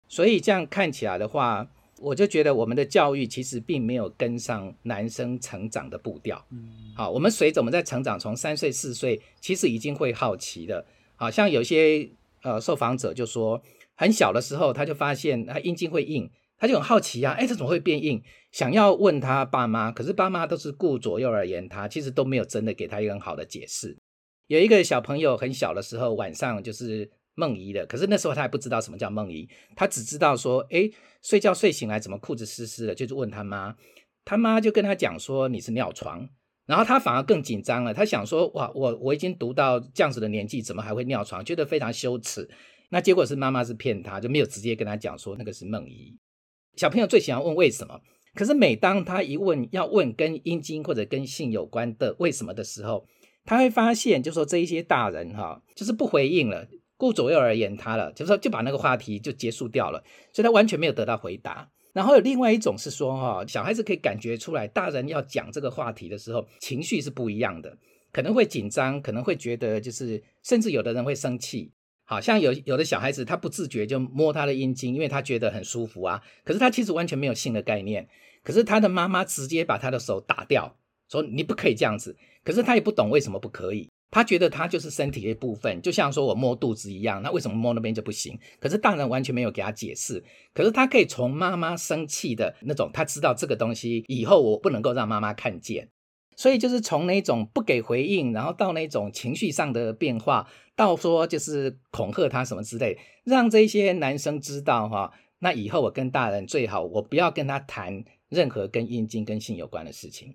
[0.08, 1.68] 所以这样看起来的话。
[2.02, 6.42] 我就觉得我们的教育其实并没有跟上男生成长的步调。
[6.48, 10.82] 嗯，好，我们随着我们在成长，从三岁四岁，其实已经会好奇的。
[11.14, 12.08] 好像有些
[12.40, 13.62] 呃受访者就说，
[13.96, 18.22] 很小的时候他就发现他阴茎会硬，他就很好奇啊，哎，这怎么会变硬？
[18.52, 23.98] 想要问他爸妈，可是爸妈都是顾左右而言他，其实都没有真的给他一个很好的解释。
[24.46, 27.10] 有一个小朋友很小的时候晚上就是。
[27.36, 30.92] 梦遗的，可是那时候他还不知道什么叫梦遗，他只知道说，诶，
[31.22, 33.74] 睡觉睡醒来怎么裤子湿湿的，就是问他妈，
[34.26, 36.28] 他妈就跟他讲说你是尿床，
[36.66, 42.46] 然后他反而更紧张了，他想说，哇，我我已经读到这样子的年纪，怎么还会尿床，觉得非常羞耻。
[42.90, 46.18] 那结果是妈妈是骗他，就没有直接跟他讲说那个是梦遗。
[46.80, 48.00] 小朋友最喜欢问为什么，
[48.34, 53.06] 可是每当他一问要问跟阴茎或者跟性有关的为什么的时候，
[53.44, 56.66] 他会发现就说这一些大人哈，就是不回应了。
[56.96, 61.70] 顾左右而言他了，就是说就把那个话题就结束掉了，所以他完全没有得到回答。
[61.92, 67.76] 然后有另外一种是说，哈，小孩子可以感觉出来，大人要讲这个话题的时候，情绪是不一样的，
[68.10, 71.72] 可能会紧张，可能会觉得就是，甚至有的人会生气。
[72.10, 78.08] 好像有有的小孩子他不自觉就摸他的阴茎，因为他觉得很舒服啊，可是他其实完全没有性的概念，
[78.42, 80.76] 可是他的妈妈直接把他的手打掉，
[81.08, 83.88] 说你不可以这样子，可是他也不懂为什么不可以。
[84.10, 88.36] 他觉得他就是身体的一部分，就像说我摸肚子一样，那为什么摸那边就不行？
[88.58, 90.24] 可是大人完全没有给他解释。
[90.52, 95.88] 可是他可以从妈妈生气的那种，他知道这个东西以后我不能够让妈妈看见，
[96.34, 100.48] 所以就是从那种不给回应，然后到那种情绪上的变化，
[100.80, 110.34] 到说就是恐吓他什么之类，让这些男生知道哈，那以后我跟大人最好我不要跟他谈任何跟阴茎跟性有关的事情。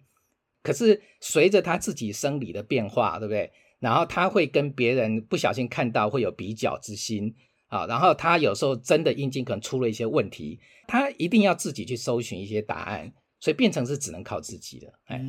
[0.62, 3.52] 可是随着他自己生理的变化，对不对？
[3.80, 7.34] 然后他会跟别人不小心看到会有比较之心
[7.66, 14.88] 啊，然后他有时候真的阴茎可能出了一些问题，他一定要自己去搜寻一些答案，所以变成是只能靠自己的。
[15.06, 15.22] 哎，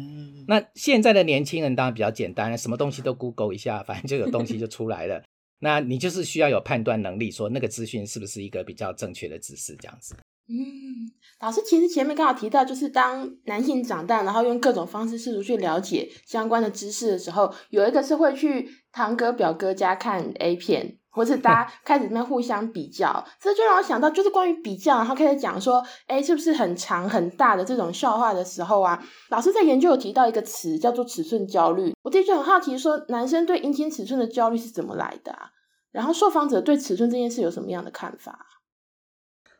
[0.47, 5.23] 那现在的年轻人当然比较简单，什么东西都 Google 一下，反正就有东西就出来了。
[5.59, 10.15] 那你就是需要有判断能力，说那个资讯是不是一个比较正确的知识，这样子。
[10.49, 35.51] 嗯，老师其实前面刚好提到，就是当男性长大，然后用各种方式试图去了解相关的知识的时候，有一个是会去堂哥表哥家看 A 片，或是大家开始在互相比较，这就让我想到，就是关于比较，然后开始讲说，哎，是不是很长很大的这种笑话的时候啊，老师在研究有提到一个词叫做尺寸焦虑，我自己就很好奇，说男生对阴茎尺寸的焦虑是怎么来的啊？
[35.91, 38.39] 然后受访者对尺寸这件事有什么样的看法？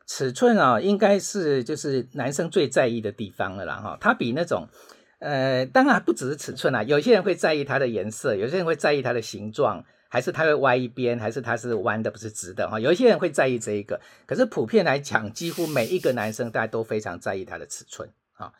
[0.05, 3.97] 尺寸啊，应该是就是男生最在意的地方了啦哈。
[3.99, 4.67] 它比那种，
[5.19, 12.79] 呃，当然不只是尺寸啦，有些人会在意它的颜色，有些人会在意它的形状，还是它会歪一边，还是它是弯的不是直的哈。
[12.79, 18.53] 有一些人会在意这一个，可是普遍来讲，几乎每一个男生大家都非常在意它的尺寸啊。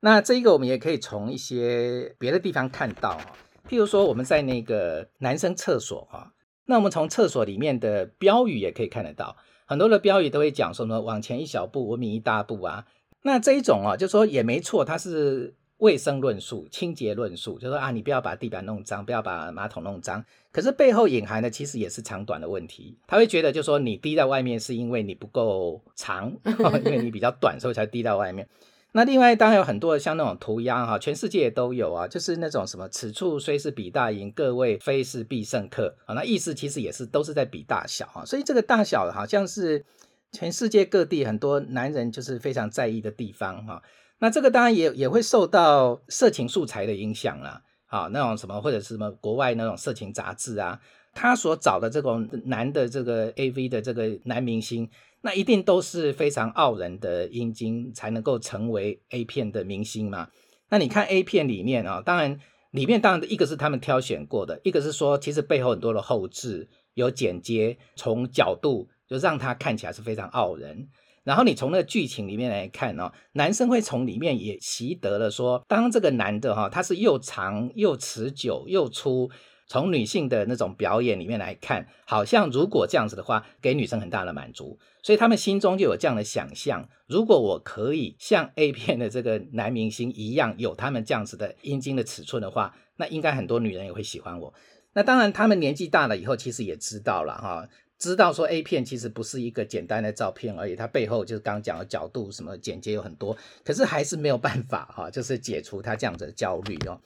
[0.00, 3.36] 那这一个我们也可以从一些别的地方看到哈，
[3.68, 6.32] 譬如说我们在那个男生厕所哈，
[6.66, 9.36] 那我们从厕所里面的标语也可以看得到。
[9.66, 12.86] 很多的标语都会讲说什么往前一小步，文明一大步啊。
[13.22, 20.24] 那这一种啊，就说也没错，它是卫生论述、清洁论述，就说啊，你不要把地板弄脏，不要把马桶弄脏。
[20.50, 22.96] 可是背后隐含的其实也是长短的问题。
[23.06, 26.32] 他会觉得，就说你滴在外面是因为你不够长，
[26.84, 28.48] 因为你比较短，所以才滴到外面。
[28.92, 39.84] 那另外当然有很多像那种涂鸦哈，全世界都有啊，就是那种什么此处虽是彼大营，各位非是必胜客啊，那意思其实也是都是在比大小啊，所以这个大小好像是
[40.32, 43.80] 全世界各地很多男人就是非常在意的地方哈。
[44.18, 50.80] 那这个当然也也会受到色情素材的影响啦，啊，那种什么或者是什么国外那种色情杂志啊，
[51.14, 54.88] 他所找的这种男的这个 AV 的这个男明星。
[55.20, 60.28] 那一定都是非常傲人的阴茎才能够成为 A 片的明星嘛？
[60.68, 62.38] 那你看 A 片里面啊，当然
[62.70, 70.88] 里面当然一个是他们挑选过的，一个是说其实背后很多的后置有剪接，从角度就让他看起来是非常傲人。
[71.28, 79.30] 然后你从那个剧情里面来看哦，男生会从里面也习得了说，当这个男的哈、他是又长又持久又粗。
[79.66, 94.54] 从女性的那种表演里面来看，好像如果这样子的话，给女生很大的满足，所以他们心中就有这样的想象：如果我可以像 A 片的这个男明星一样，有他们这样子的阴茎的尺寸的话，那应该很多女人也会喜欢我。
[94.94, 107.00] 那当然，他们年纪大了以后，其实也知道了哈，知道说 A 片其实不是一个简单的照片而已，它背后就是刚刚讲的角度什么剪接有很多，可是还是没有办法哈，就是解除他这样子的焦虑哦。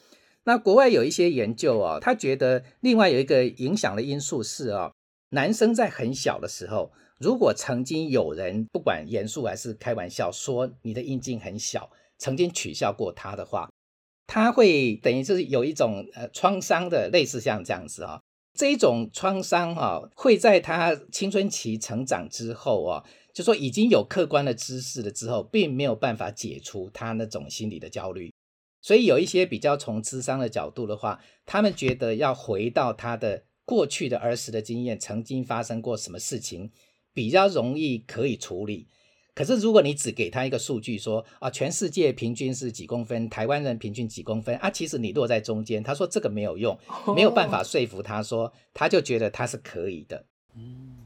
[0.45, 4.93] 那国外有一些研究啊，他觉得另外有一个影响的因素是啊，
[5.31, 13.71] 男生在很小的时候，如果曾经有人不管严肃还是开玩笑说你的阴茎很小，曾经取笑过他的话，
[14.27, 18.21] 他会等于就是有一种呃创伤的，类似像这样子啊，
[18.55, 28.33] 这一种创伤哈会在他青春期成长之后啊，就说已经有客观的知识了之后，并没有办法解除他那种心理的焦虑。
[28.83, 36.71] 所以有一些比较从智商的角度的话，他们觉得要回到他的过去的儿时的经验，曾经发生过什么事情，
[37.15, 38.89] 比较容易可以处理。
[39.35, 46.79] 可是如果你只给他一个数据说啊，全世界平均是几公分，台湾人平均几公分啊，其实你落在中间，他说这个没有用，
[47.15, 50.27] 没有办法说服他说，他就觉得他是可以的。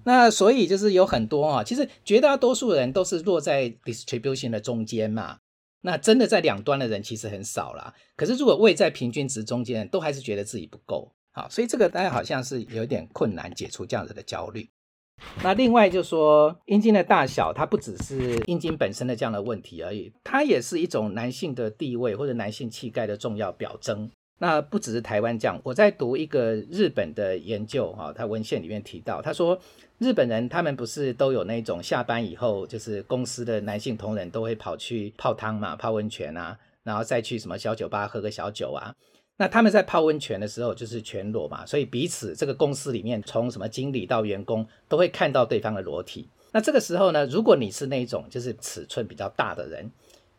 [0.04, 5.38] 那所以就是有很多啊，其实绝大多数人都是落在 distribution 的中间嘛。
[5.82, 14.68] 那真的在两端的人其实很少啦，可是如果位在平均值中间，都还是觉得自己不够好，所以这个大家好像是有一点困难解除这样子的焦虑。
[15.42, 24.10] 那另外就是说，阴茎的大小，它不只是阴茎本身的这样的问题而已，它也是一种男性的地位或者男性气概的重要表征。
[24.38, 29.58] 那不只是台湾这样，我在读一个日本的研究哈，他文献里面提到，他说
[29.98, 38.94] 日本人他们不是都有那种下班以后，就是公司的男性同仁都会跑去泡汤嘛，泡温泉啊，然后再去什么小酒吧喝个小酒啊。
[39.38, 46.28] 那他们在泡温泉的时候就是全裸嘛，所以彼此这个公司里面从什么经理到员工都会看到对方的裸体。
[46.52, 49.90] 那这个时候呢，如果你是那种就是尺寸比较大的人，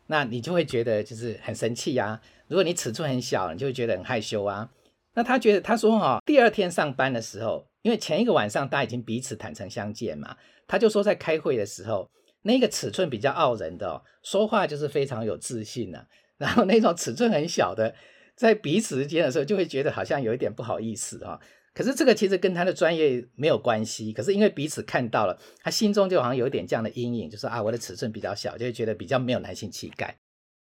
[0.06, 2.20] 那你就会觉得就是很生气呀。
[2.48, 4.68] 如果你尺寸很小，你就会觉得很害羞啊。
[5.14, 12.10] 那他觉得他说哈，第二天上班的时候，因为前一个晚上大家已经彼此坦诚相见嘛，他就说在开会的时候，
[12.42, 16.06] 那个尺寸比较傲人的哦，说话就是非常有自信啊。
[16.36, 17.94] 然后那种尺寸很小的，
[18.38, 21.38] 在彼此之间的时候，就会觉得好像有一点不好意思啊。
[21.74, 30.16] 可是这个其实跟他的专业没有关系，可是因为彼此看到了，他心中就好像有一点这样的阴影，就是啊，我的尺寸比较小，就会觉得比较没有男性气概。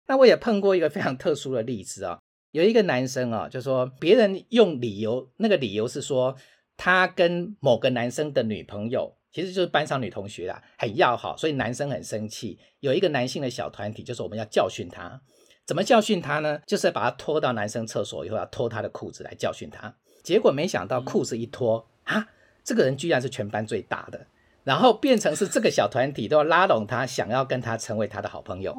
[0.07, 2.19] 那我也碰过一个非常特殊的例子啊，
[2.51, 6.35] 有一个男生啊，就说别人用理由，那个理由是说
[6.77, 12.57] 他跟某个男生的女朋友，其实就是班上女同学啦，很要好，所以男生很生气。
[12.79, 15.21] 有一个男性的小团体，就是我们要教训他，
[15.65, 16.59] 怎么教训他呢？
[16.67, 19.93] 就是把他拖到男生厕所以后，要脱他的裤子来教训他。
[20.23, 22.27] 结果没想到裤子一脱啊，
[22.63, 24.27] 这个人居然是全班最大的，
[24.63, 28.75] 然后变成是这个小团体都要拉拢他，想要跟他成为他的好朋友。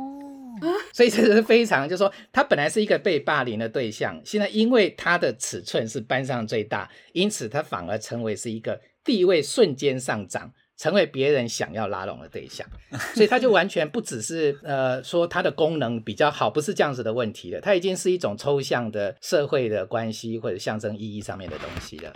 [0.92, 12.66] 所以这是非常，就是说他本来是一个被霸凌的对象，现在因为他的尺寸是班上最大，因此他反而成为是一个地位瞬间上涨，成为别人想要拉拢的对象。
[13.14, 22.12] 所以他就完全不只是呃说他的功能比较好，不是这样子的问题了，他已经是一种抽象的社会的关系或者象征意义上面的东西了。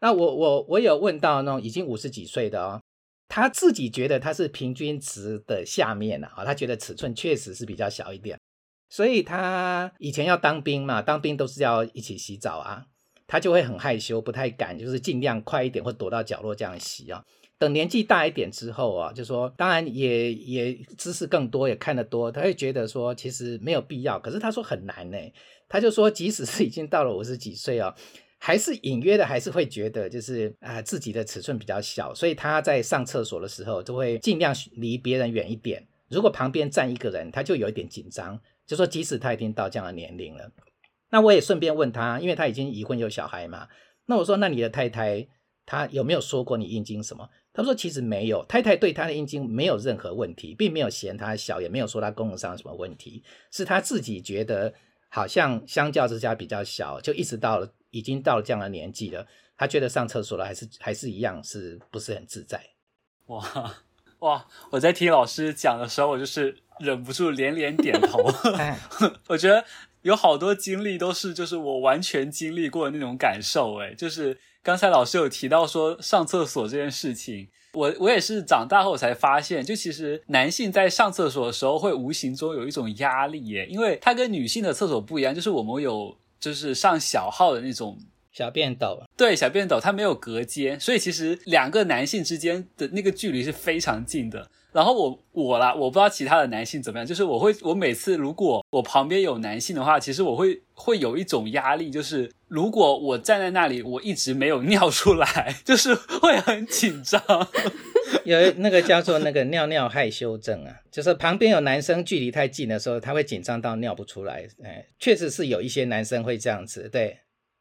[0.00, 2.80] 那我我我有问到那种已经五十几岁的哦。
[3.34, 8.38] 他自己觉得他是平均值的下面了啊，他觉得尺寸确实是比较小一点，
[8.90, 12.84] 所以他以前要当兵嘛，当兵都是要一起洗澡啊，
[13.26, 17.24] 他就会很害羞，不太敢，就是尽量快一点或躲到角落这样洗啊。
[17.62, 25.18] 等年纪大一点之后啊，就说当然也也知识更多，也看得多，他会觉得说其实没有必要，可是他说很难呢，
[25.68, 27.94] 他就说即使是已经到了五十几岁啊。
[28.44, 35.86] 还是隐约的，还是会觉得就是啊、自己的尺寸比较小，所以他在上厕所的时候就会尽量离别人远一点。
[36.08, 38.36] 如果旁边站一个人，他就有一点紧张。
[38.66, 40.50] 就说即使他已经到这样的年龄了，
[41.10, 43.68] 那我也顺便问他，因为他已经已婚有小孩嘛。
[44.06, 45.28] 那我说，那你的太太
[45.64, 47.28] 她有没有说过你阴茎什么？
[47.52, 54.72] 他说其实没有，太太对他的阴茎没有任何问题，并没有嫌他小，也没有说他功能上有什么问题，是他自己觉得
[55.08, 57.72] 好像相较之下比较小，就一直到了。
[57.94, 62.58] 已经到了这样的年纪了，他觉得上厕所了还是还是一样，是不是很自在？
[63.26, 63.74] 哇
[64.20, 64.48] 哇！
[64.70, 68.32] 我在听老师讲的时候，我就是忍不住连连点头。
[69.28, 69.62] 我觉得
[70.00, 73.74] 有好多经历都是就是我完全经历过的那种感受。
[73.80, 87.98] 诶，就是刚才老师有提到说上厕所这件事情，我我也是长大后才发现，就其实男性在上厕所的时候会无形中有一种压力耶，因为它跟女性的厕所不一样，就是我们有就是上小号的那种。
[88.34, 94.48] 小便斗，对，小便斗它没有隔间，所以其实两个男性之间的那个距离是非常近的。
[94.72, 107.22] 然后我我啦，我不知道其他的男性怎么样，就是我会我每次如果我旁边有男性的话，其实我会会有一种压力，就是如果我站在那里，我一直没有尿出来，就是会很紧张。
[108.24, 114.46] 有那个叫做那个尿尿害羞症啊，就是旁边有男生距离太近的时候，他会紧张到尿不出来。
[114.62, 117.18] 哎，确实是有一些男生会这样子，对。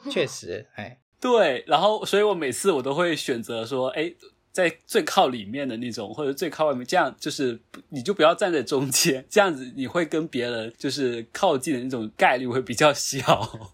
[0.09, 4.11] 确实，哎， 对，然后，所以我每次我都会选择说，哎，
[4.51, 13.21] 在最靠里面的那种，或者最靠外面，这样就是你就不要站在中间， 这样子你会跟别人就是靠近的那种概率会比较小。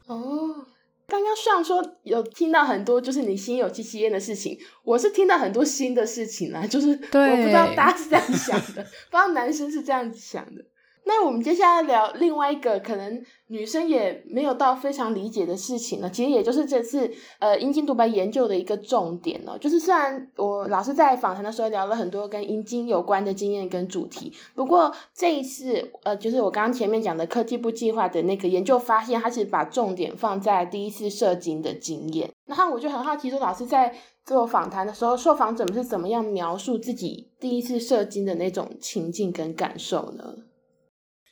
[0.05, 0.65] 哦，
[1.07, 10.63] 刚刚虽然说有听到很多就是你心有戚戚焉的事情，我是听到很多新的事情啦，就是我不知道大家是这样想的， 不知道男生是这样想的。
[11.07, 33.95] 那我们接下来聊另外一个可能女生也没有到非常理解的事情呢，其实也就是这次呃阴茎独白研究的一个重点哦，就是虽然我老师在访谈的时候聊了很多跟阴茎有关的经验跟主题，不过这一次呃就是我刚刚前面讲的科技部计划的那个研究发现，它其实把重点放在第一次射精的经验，然后我就很好奇说，老师在
[34.25, 40.23] 做访谈的时候，受访者们是怎么样描述自己第一次射精的那种情境跟感受呢？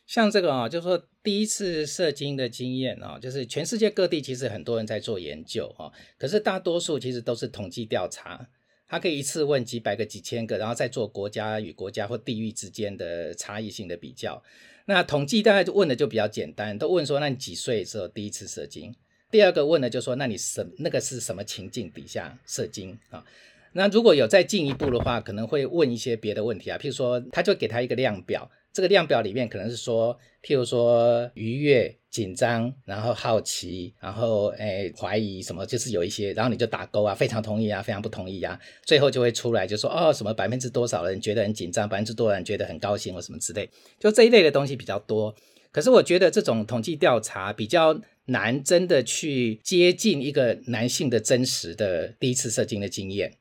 [0.05, 8.47] 像这个啊、就是说第一次射精的经验啊、就是全世界各地其实很多人在做研究哈、可是大多数其实都是统计调查，
[8.87, 14.43] 他可以一次问几百个、几千个，然后再做国家与国家或地域之间的差异性的比较。
[14.85, 18.93] 那统计大概就问的就比较简单，都问说，那你几岁的时候第一次射精？
[19.31, 23.25] 第二个问的就说，那你什那个是什么情境底下射精啊？
[23.73, 28.51] 那如果有再进一步的话，可能会问一些别的问题啊，譬如说，他就给他一个量表。
[28.75, 30.13] 这个量表里面可能是说，
[30.43, 45.33] 譬如说愉悦、紧张，然后好奇，然后诶怀疑什么，就是有一些，然后你就打勾啊，非常同意啊，非常不同意啊，最后就会出来就说哦，什么百分之多少人觉得很紧张，百分之多少人觉得很高兴或什么之类，就这一类的东西比较多。
[45.71, 53.31] 可是我觉得这种统计调查比较难，真的去接近一个男性的真实的第一次射精的经验。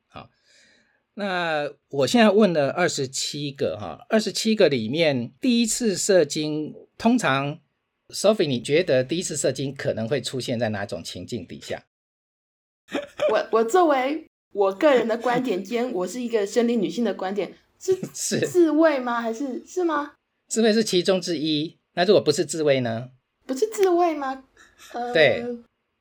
[1.15, 7.61] 那我现在问了二十七个哈，二十七个里面第一次射精，通常
[8.09, 11.85] Sophie，你觉得第一次射精可能会出现在哪种情境底下？
[13.31, 19.21] 我我作为我个人的观点兼我是一个生理女性的观点，是 是自慰吗？
[19.21, 20.15] 还是是吗？
[20.49, 21.77] 自慰是其中之一。
[21.95, 23.11] 那如果不是自慰呢？
[23.47, 24.45] 不是自慰吗？
[24.93, 25.45] 呃、对，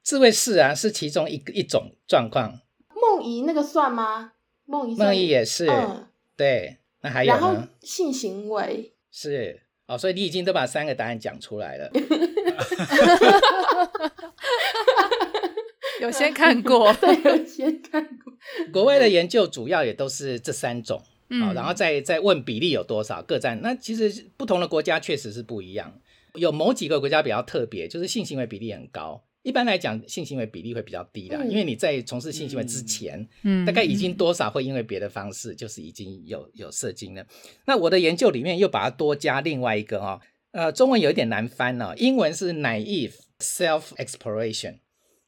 [0.01, 2.59] 自慰是啊，是其中一一种状况。
[2.99, 4.32] 梦遗那个算吗？
[4.66, 7.39] 梦梦遗也是，嗯，对，那还有呢？
[7.39, 11.91] 然后性行为是哦，所以你已经都把三个答案讲出来了。
[16.01, 18.34] 有先看过， 对，有先看过。
[18.72, 23.61] 国外的研究主要也都是这三种，嗯，哦，然后再再问比例有多少，各占。
[23.61, 25.99] 那其实不同的国家确实是不一样，
[26.36, 29.24] 有某几个国家比较特别，就是性行为比例很高。
[29.44, 37.26] 一般来讲，性行为比例会比较低的，嗯，因为你在从事性行为之前，嗯，大概已经多少会因为别的方式，就是已经有有射精了。
[37.66, 40.20] 那我的研究里面又把它多加另外一个哦，
[40.52, 44.80] 呃，中文有一点难翻哦，英文是 naive self exploration，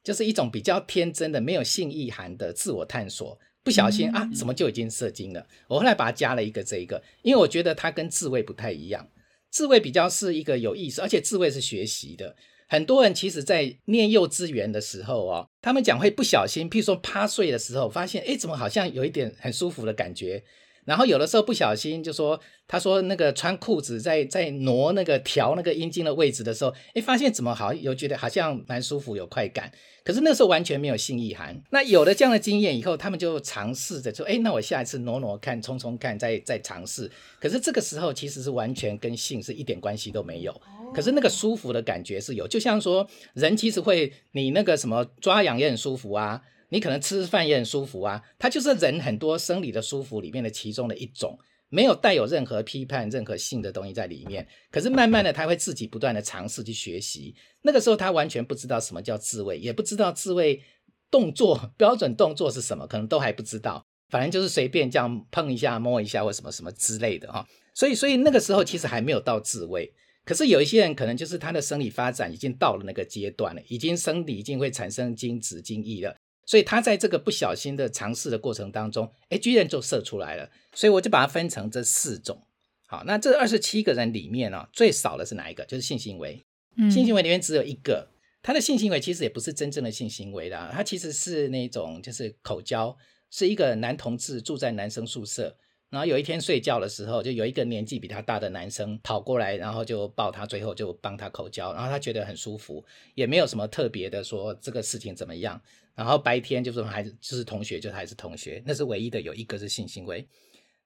[0.02, 3.38] 就是一种比较天真的、没有性意涵的自我探索。
[3.62, 5.44] 不小心啊，怎么就已经射精了？
[5.66, 9.08] 我后来把它加了一个这一个，因为我觉得它跟自慰不太一样，
[9.50, 12.36] 自慰比较是一个有意思，而且自慰是学习的。
[12.68, 20.42] 很多人其实，在念幼稚园的时候哦，他们讲会不小心，譬如说趴睡的时候，发现哎，怎么好像有一点很舒服的感觉。
[20.86, 29.70] 然后有的时候不小心就说，他说那个穿裤子在在挪那个调那个阴茎的位置的时候，诶，发现怎么好像有觉得好像蛮舒服有快感，
[30.04, 31.60] 可是那时候完全没有性意涵。
[31.70, 37.10] 那有了这样的经验以后，他们就尝试着说，哎，那我下一次挪挪看，冲冲看，再再尝试。
[37.40, 40.54] 可是这个时候其实是完全跟性是一点关系都没有。
[40.94, 46.40] 可是那个舒服的感觉是有，就像说人其实会你那个什么抓痒也很舒服啊。
[46.68, 51.38] 你可能吃饭也很舒服啊，它就是人很多生理的舒服里面的其中的一种，
[51.68, 54.46] 没有带有任何批判、任何性的东西在里面。
[54.70, 57.34] 可是慢慢的，他会自己不断的尝试去学习。
[57.62, 60.62] 那个时候他完全不知道什么叫自慰，也不知道自慰
[61.10, 63.84] 动作标准动作是什么，可能都还不知道。
[64.08, 67.46] 反正就是随便这样碰一下、摸一下或什么什么之类的哈。
[67.74, 69.92] 所以，所以那个时候其实还没有到自慰。
[70.24, 76.16] 可是有一些人可能就是他的生理发展已经到了那个阶段了，已经生理已经会产生精子、精液了。
[76.46, 80.48] 所以他在这个不小心的尝试的过程当中，哎，居然就射出来了。
[80.72, 82.46] 所以我就把它分成这四种。
[82.86, 85.64] 好，那这二十七个人里面呢、哦，最少的是哪一个？
[85.64, 86.46] 就是性行为。
[86.90, 88.08] 性行为里面只有一个，
[88.42, 92.96] 他的性行为其实也不是真正的性行为啦，他其实是那种就是口交，
[93.30, 95.56] 是一个男同志住在男生宿舍，
[95.90, 102.84] 然后有一天睡觉的时候，就有一个年纪比他大的男生跑过来，然后就抱他，最后就帮他口交，然后他觉得很舒服，
[103.14, 105.60] 也没有什么特别的说这个事情怎么样。
[105.96, 110.28] 然后白天就是还是就是同学，就还是同学，那是唯一的有一个是性行为。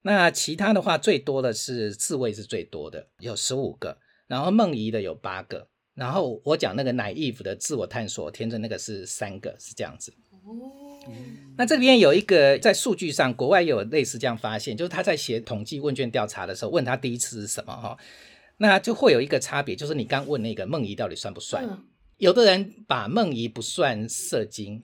[0.03, 10.11] 那其他的话，最多的是自慰是最多的，有十五个，然后梦遗的有八个，然后我讲那个 naive 的自我探索天真那个是三个，是这样子。
[10.31, 11.03] 哦，
[11.57, 17.97] 那这边有一个在数据上，国外有类似这样发现，就是他在写统计问卷调查的时候，问他第一次是什么哈，
[18.57, 21.63] 那就会有一个差别，就是你刚问那个梦遗到底算不算？
[21.63, 21.85] 嗯、
[22.17, 24.83] 有的人把梦遗不算射精。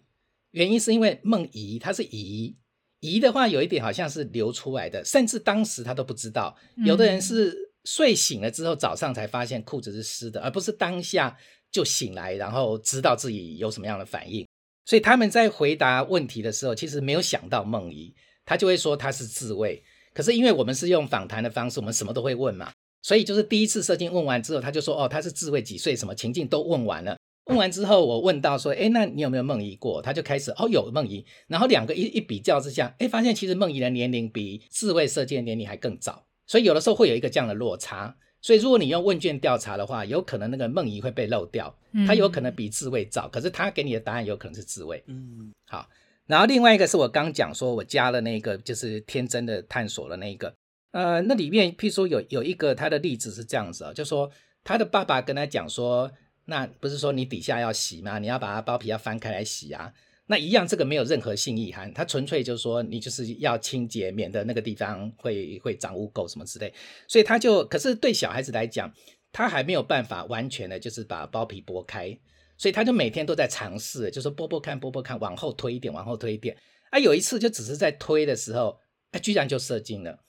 [0.51, 2.55] 原因是因为梦遗，它是遗
[2.99, 6.57] 遗的话，有一点好像是流出来的，甚至当时他都不知道。
[6.85, 11.37] 有的人是睡醒了之后，早上才发现裤子是湿的，而不是当下
[11.71, 14.47] 就醒来，然后知道自己有什么样的反应。
[14.85, 19.83] 所以他们在回答问题的时候，其实没有想到梦遗，他就会说他是自慰。
[20.13, 22.71] 可是因为我们是用访谈的方式，我们什么都会问嘛，
[23.03, 27.15] 所以就是第一次射精问完之后，他就说哦，他是自慰，几岁，什么情境都问完了。
[27.47, 31.25] 问完之后，我问到说：“哎，那你有没有梦遗过？”他就开始哦，有梦遗。
[31.47, 36.25] 然后两个一一比较之下，哎，发现其实梦遗的年龄比自慰射精的年龄还更早。
[36.45, 38.15] 所以有的时候会有一个这样的落差。
[38.41, 41.73] 所以如果你用问卷调查的话，有可能那个梦遗会被漏掉，
[42.05, 45.03] 他有可能比自慰早，可是他给你的答案有可能是自慰。
[45.07, 45.87] 嗯，好。
[46.25, 50.53] 然后另外一个是我刚讲说，我加了那个就是天真的探索的那个，
[50.91, 54.29] 呃，那里面譬如说有有一个他的例子是这样子啊，就说
[54.63, 56.11] 他的爸爸跟他讲说。
[56.49, 58.19] 那不是说你底下要洗吗？
[58.19, 59.93] 你要把它包皮要翻开来洗啊。
[60.27, 66.73] 那一样，这个没有任何性意涵，它纯粹就是说你就是要清洁，免得那个地方会会长污垢什么之类。
[67.05, 68.93] 所以他就，可是对小孩子来讲，
[69.31, 72.17] 他还没有办法完全的，就是把包皮剥开，
[72.57, 76.55] 所以他就每天都在尝试，就是剥剥看，剥剥看，往后推一点，往后推一点。
[76.91, 78.79] 啊，有一次就只是在推的时候，
[79.11, 80.19] 他居然就射精了。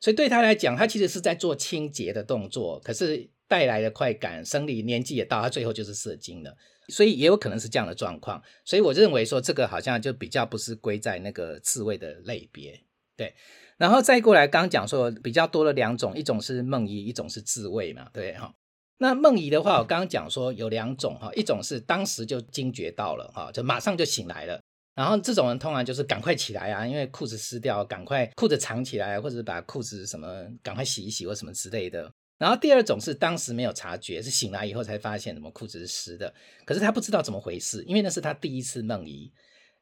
[0.00, 3.30] 所以对他来讲，他其实是在做清洁的动作，可是。
[3.48, 6.54] 带来的快感，生理年纪也到，他最后就是射精了，
[6.88, 8.40] 所以也有可能是这样的状况。
[8.64, 12.80] 所以我认为说这个好像就比较不是归在那个自慰的类别，
[13.16, 13.34] 对。
[13.78, 18.52] 然后再过来，刚讲说比较多了两种，一种是梦遗，一种是自慰嘛，对哈。
[18.98, 24.60] 那梦遗的话，我刚刚讲说有两种哈，一种是当时就惊觉到了哈，就马上就醒来了。
[24.96, 32.12] 然后这种人通常就是赶快起来啊，因为裤子湿掉，赶快裤子藏起来，或者把裤子什么赶快洗一洗或什么之类的。
[32.38, 36.32] 然后第二种是当时没有察觉，是醒来以后才发现什么裤子是湿的，
[36.64, 39.32] 可是他不知道怎么回事，因为那是他第一次梦遗。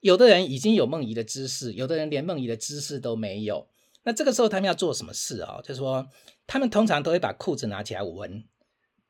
[0.00, 3.68] 有的人已经有梦遗的知识，有的人连梦遗的知识都没有。
[4.04, 5.60] 那这个时候他们要做什么事啊？
[5.62, 6.06] 就是说，
[6.46, 8.44] 他们通常都会把裤子拿起来闻，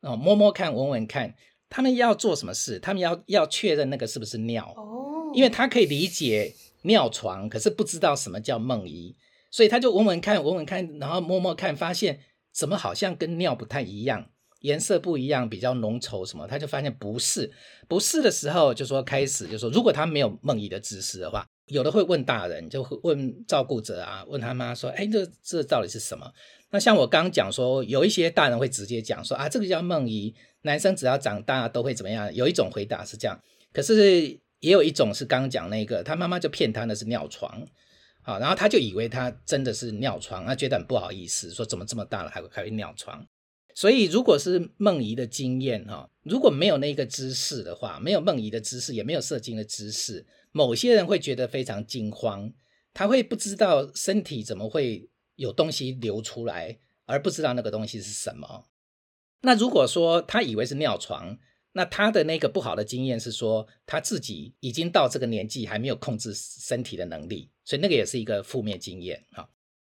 [0.01, 1.35] 哦，摸摸看，闻闻看。
[1.69, 2.79] 他们要做什么事？
[2.81, 9.15] 他们要要确认那个是不是尿哦，因为他可以理解尿床，可是不知道什么叫梦遗，
[9.51, 12.21] 所以他就闻闻看，闻闻看，然后摸摸看，发现。
[12.57, 14.31] 怎么好像跟尿不太一样，
[14.61, 16.47] 颜色不一样，比较浓稠什么？
[16.47, 17.53] 他就发现不是，
[17.87, 26.33] 不是的时候就说开始就说，如果他没有梦遗的知识的话，有的会问大人，就会问照顾者啊，问他妈说，哎，这这到底是什么？
[26.71, 32.35] 那像我刚刚讲说，有一些大人会直接讲说啊，这个叫梦遗，男生只要长大都会怎么样？
[32.35, 33.39] 有一种回答是这样，
[33.73, 34.23] 可是
[34.61, 37.67] 也有一种是刚刚讲那个，他妈妈就骗他那是尿床。
[38.27, 43.25] 好，然后他就以为他真的是尿床，他觉得很不好意思，说怎么这么大了还会还会尿床。
[43.73, 52.53] 所以如果是梦遗的经验哈，如果没有那个知识的话，没有梦遗的知识，也没有射精的知识，某些人会觉得非常惊慌，
[52.93, 58.65] 他会不知道身体怎么会有东西流出来，而不知道那个东西是什么。
[59.43, 61.39] 那如果说他以为是尿床，
[61.77, 69.23] 那他的那个不好的经验是说，他自己已经到这个年纪还没有控制身体的能力，所以那个也是一个负面经验。
[69.33, 69.47] 哈，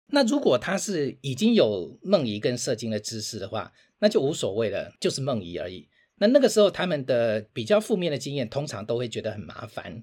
[0.06, 5.86] 那如果他是已经有梦遗跟射精的知识的话，那就无所谓了，就是梦遗而已。
[6.16, 10.02] 那那个时候他们的比较负面的经验，通常都会觉得很麻烦，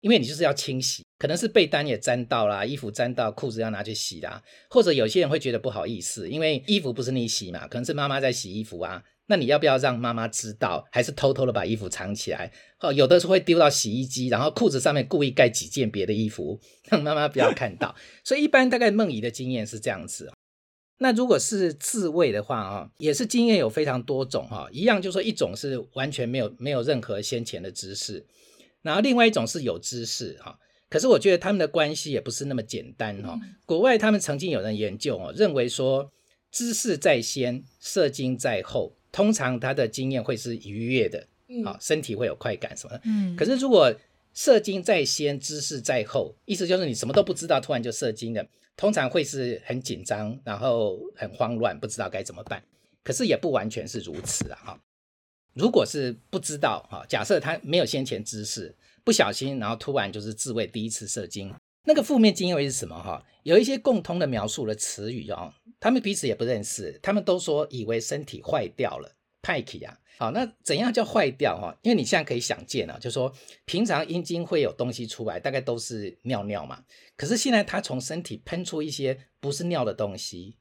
[0.00, 9.04] 因为你就是要清洗，可能是被单也沾到啦，衣服沾到，裤子要拿去洗啦，或者有些人会觉得不好意思，因为衣服不是你洗嘛，可能是妈妈在洗衣服啊。
[9.28, 12.50] 那你要不要让妈妈知道，还是偷偷的把衣服藏起来？
[12.80, 16.60] 哦，有的时候会丢到洗衣机，然后裤子上面故意盖几件别的衣服，
[16.90, 17.94] 让妈妈不要看到。
[18.24, 20.32] 所以一般大概梦遗的经验是这样子。
[21.00, 24.68] 那如果是自慰的话啊，也是经验有非常多种哈。
[24.72, 28.26] 一样就是说，一种是完全没有没有任何先前的知识，
[28.82, 30.58] 然后另外一种是有知识哈。
[30.88, 33.38] 可是我觉得他们的关系也不是那么简单哈。
[33.66, 36.10] 国外他们曾经有人研究哦，认为说
[36.50, 41.26] 知识在先，射精在后，通常他的经验会是愉悦的，
[41.64, 43.00] 好，身体会有快感什么的。
[43.04, 43.34] 嗯。
[43.34, 43.92] 可是如果
[44.32, 48.46] 射精在先，知识在后，意思就是你什么都不知道，突然就射精了，
[48.76, 52.62] 通常会是很紧张，然后很慌乱，不知道该怎么办。
[53.02, 54.80] 可是也不完全是如此啊哈。
[55.52, 58.72] 如果是不知道哈，假设他没有先前知识。
[59.02, 61.52] 不小心，然后突然就是自慰第一次射精，
[61.88, 62.94] 那个负面经验会是什么？
[62.94, 69.10] 哈，有一些共通的描述的词语哦，他们彼此也不认识，他们都说以为身体坏掉了，
[69.40, 69.98] 派气啊。
[70.18, 71.58] 好，那怎样叫坏掉？
[71.58, 73.32] 哈，因为你现在可以想见啊，就是说
[73.64, 76.84] 平常阴茎会有东西出来，大概都是尿尿嘛。
[77.16, 80.58] 可是现在他从身体喷出一些不是尿的东西，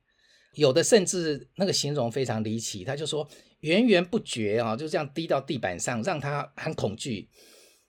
[0.53, 3.27] 有的甚至那个形容非常离奇，他就说
[3.59, 7.27] 源源不绝啊，就这样滴到地板上，让他很恐惧。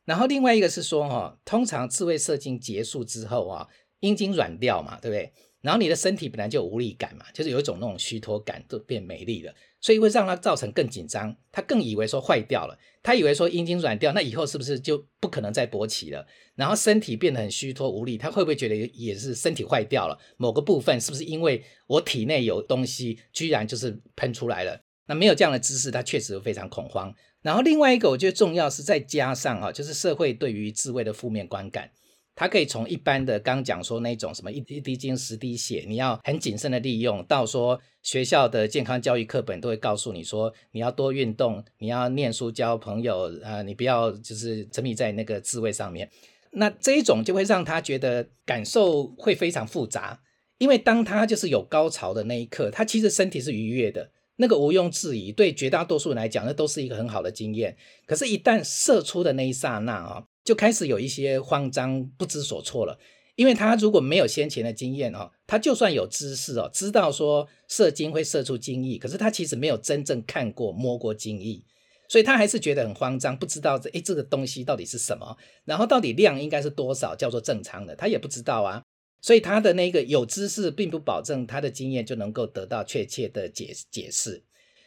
[0.09, 3.69] 然后另外一个是说，哈，通常自慰射精结束之后啊，
[4.01, 5.31] 阴茎软掉嘛，对不对？
[5.61, 9.53] 然后你的身体本来就有无力感嘛，就是有一种那种虚脱感，都变没力了，
[9.83, 11.37] 所以会让它造成更紧张。
[11.53, 16.27] 他更以为说坏掉了，他以为说阴茎软掉，那以后是不是就不可能再勃起了？
[16.55, 20.19] 然后身体变得很虚脱无力，他会不会觉得也是身体坏掉了？
[20.39, 24.81] 某个部分是不是因为我体内有东西，居然就是喷出来了？
[25.07, 27.13] 那没有这样的知识，他确实非常恐慌。
[27.43, 31.91] 然后另外一个我觉得重要是再加上啊，就是社会对于自慰的负面观感，
[32.35, 46.11] 它可以从一般的刚讲说那种什么一一滴精十滴血，你要很谨慎的利用，到说学校的健康教育课本都会告诉你说你要多运动，你要念书交朋友啊，你不要就是沉迷在那个自慰上面。
[46.51, 50.21] 那这一种就会让他觉得感受会非常复杂，
[50.59, 54.11] 因为当他就是有高潮的那一刻，他其实身体是愉悦的。
[54.41, 57.77] 那个毋庸置疑，对绝大多数人来讲，那都是一个很好的经验。
[58.07, 62.99] 可是，一旦射出的那一刹那啊，就开始有一些慌张、不知所措了。
[63.35, 71.63] 因为他如果没有先前的经验哦，他就算有知识哦，知道说射精会射出精液，可是他其实没有真正看过、摸过精液，
[72.09, 78.83] 所以他还是觉得很慌张，不知道这诶这个东西到底是什么，然后到底量应该是多少叫做正常的，他也不知道啊。
[79.21, 84.43] 所以他的那个有知识，并不保证他的经验就能够得到确切的解解释。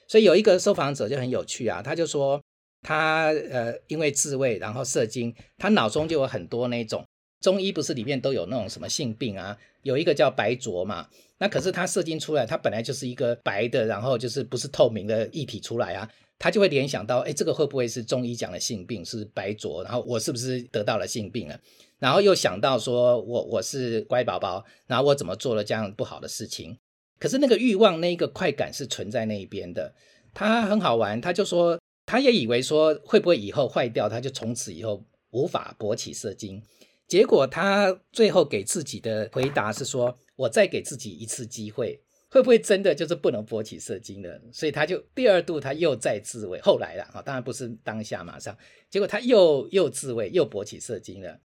[0.07, 2.41] 所以有一个受访者就很有趣啊，他就说
[2.81, 7.05] 他呃因为自慰然后射精，他脑中就有很多那种
[7.39, 11.07] 中医不是里面都有那种什么性病啊，有一个叫白浊嘛，
[11.37, 21.59] 那可是他射精出来，他本来就是一个白的，然后就是不是透明的液体出来啊，他就会联想到，哎，这个会不会是中医讲的性病是白浊，然后我是不是得到了性病了？
[22.01, 26.75] 然后又想到说，我我是乖宝宝，然后我怎么做了这样不好的事情？
[27.19, 29.93] 可是那个欲望，那个快感是存在那一边的。
[30.33, 36.59] 他很好玩，他就说，他也以为说会不会以后坏掉，他就从此以后无法勃起射精。
[37.07, 44.41] 结果他最后给自己的回答是说，我再给自己一次机会，会不会真的就是不能勃起射精了？
[44.51, 48.57] 所以他就第二度他又再自慰，后来了啊，当然不是当下马上。
[48.89, 51.39] 结果他又又自慰，又勃起射精了。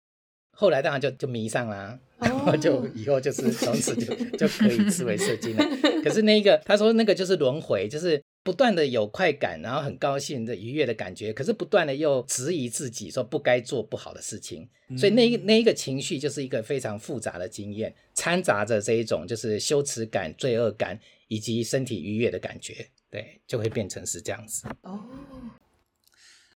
[0.58, 5.64] 后来当然就就迷上了，啊，然后就以后就是从此就 就可以自慰射精了。
[6.02, 20.98] 可是那个他说那个就是轮回，就是不断的有快感，然后很高兴的愉悦的感觉，可是不断的又质疑自己说不该做不好的事情，所以那一那一个情绪就是一个非常复杂的经验，掺杂着这一种就是羞耻感、罪恶感
[21.28, 24.66] 以及身体愉悦的感觉，对，就会变成是这样子。
[24.80, 24.98] 哦，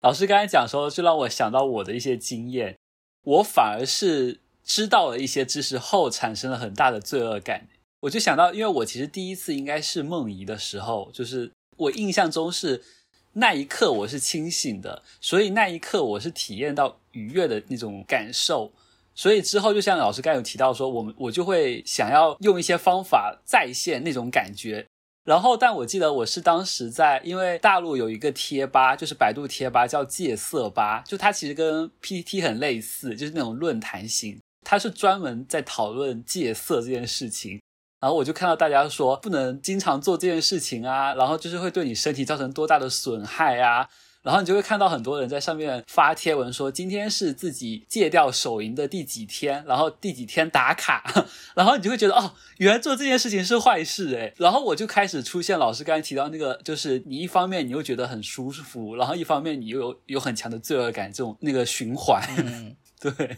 [0.02, 2.76] 老师刚才讲说，就让我想到我的一些经验。
[3.26, 7.66] 我反而是知道了一些知识后，产生了很大的罪恶感。
[8.00, 12.82] 我就想到，因为我其实第一次应该是梦遗的时候，就是我印象中是
[13.32, 18.70] 那一刻我是清醒的，所以那一刻我是体验到愉悦的那种感受。
[19.14, 24.86] 所以之后，就像老师刚有提到说，我们我就会想要用一些方法再现那种感觉。
[25.26, 37.60] 然后，但我记得我是当时在，因为大陆有一个贴吧，就是百度贴吧，叫戒色吧，就它其实跟 PPT 很类似，就是那种论坛型，它是专门在讨论戒色这件事情。
[37.98, 43.88] 然后我就看到大家说不能经常做这件事情啊，然后就是会对你身体造成多大的损害啊。
[44.26, 51.04] 然后你就会看到很多人在上面发贴文说，今天是自己戒掉手淫的第几天，然后第几天打卡，
[51.54, 54.34] 然后你就会觉得哦，原来做这件事情是坏事诶。
[54.36, 62.20] 然后我就开始出现老师刚才提到那个，就是你一方面你又觉得很舒服，然后一方面你又有有很强的罪恶感，这种那个循环。
[62.36, 63.36] 嗯， 对。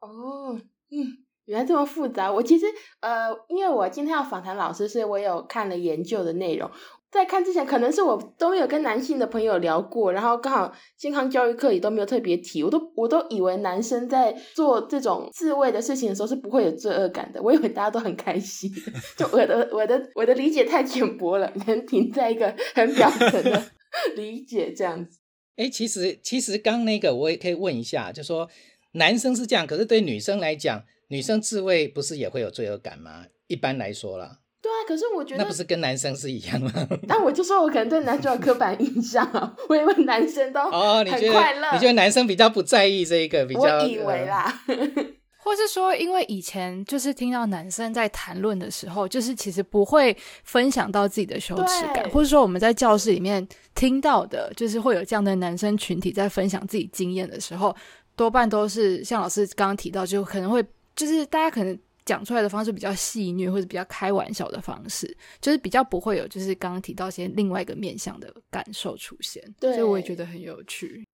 [0.00, 0.56] 哦，
[0.92, 2.30] 嗯，原来这么复杂。
[2.30, 2.66] 我其实
[3.00, 6.70] 呃，因为我今天要访谈老师，所以我有看了研究的内容。
[7.10, 18.70] 在看之前，可能是我都没有跟男性的朋友聊过，然后刚好健康教育课也都没有特别提，我都我都以为男生在做这种自慰的事情的时候是不会有罪恶感的，我以为大家都很开心。
[19.16, 23.64] 就我的我的我的理解太浅薄了，能停在一个很表层的
[24.14, 25.18] 理解这样子。
[25.56, 28.48] 哎，其实其实刚那个我也可以问一下，就说
[28.92, 33.24] 男生是这样，可是对女生来讲，女生自慰不是也会有罪恶感吗？
[33.46, 34.40] 一般来说啦。
[34.68, 36.70] 对啊，可是我觉得那不是跟男生是一样吗？
[37.08, 43.46] 但我就说，我可能对男主有刻板印象啊，我以为男生都哦，你觉得你觉得男生比较不在意这一个？
[43.46, 44.62] 比较我以为啦，
[45.42, 50.14] 或是说，因为以前就是听到男生在谈论的时候，就是其实不会
[50.44, 57.74] 分享到自己的羞耻感，或者说我们在教室里面听到的，就是会有这样的男生群体在分享自己经验的时候，
[58.14, 60.62] 多半都是像老师刚刚提到，就可能会
[60.94, 61.78] 就是大家可能。
[62.08, 71.06] 讲出来的方式比较戏谑，或者比较开玩笑的方式，就是比较不会有，就是刚刚提到一些另外一个面向的感受出现，对，所以我也觉得很有趣。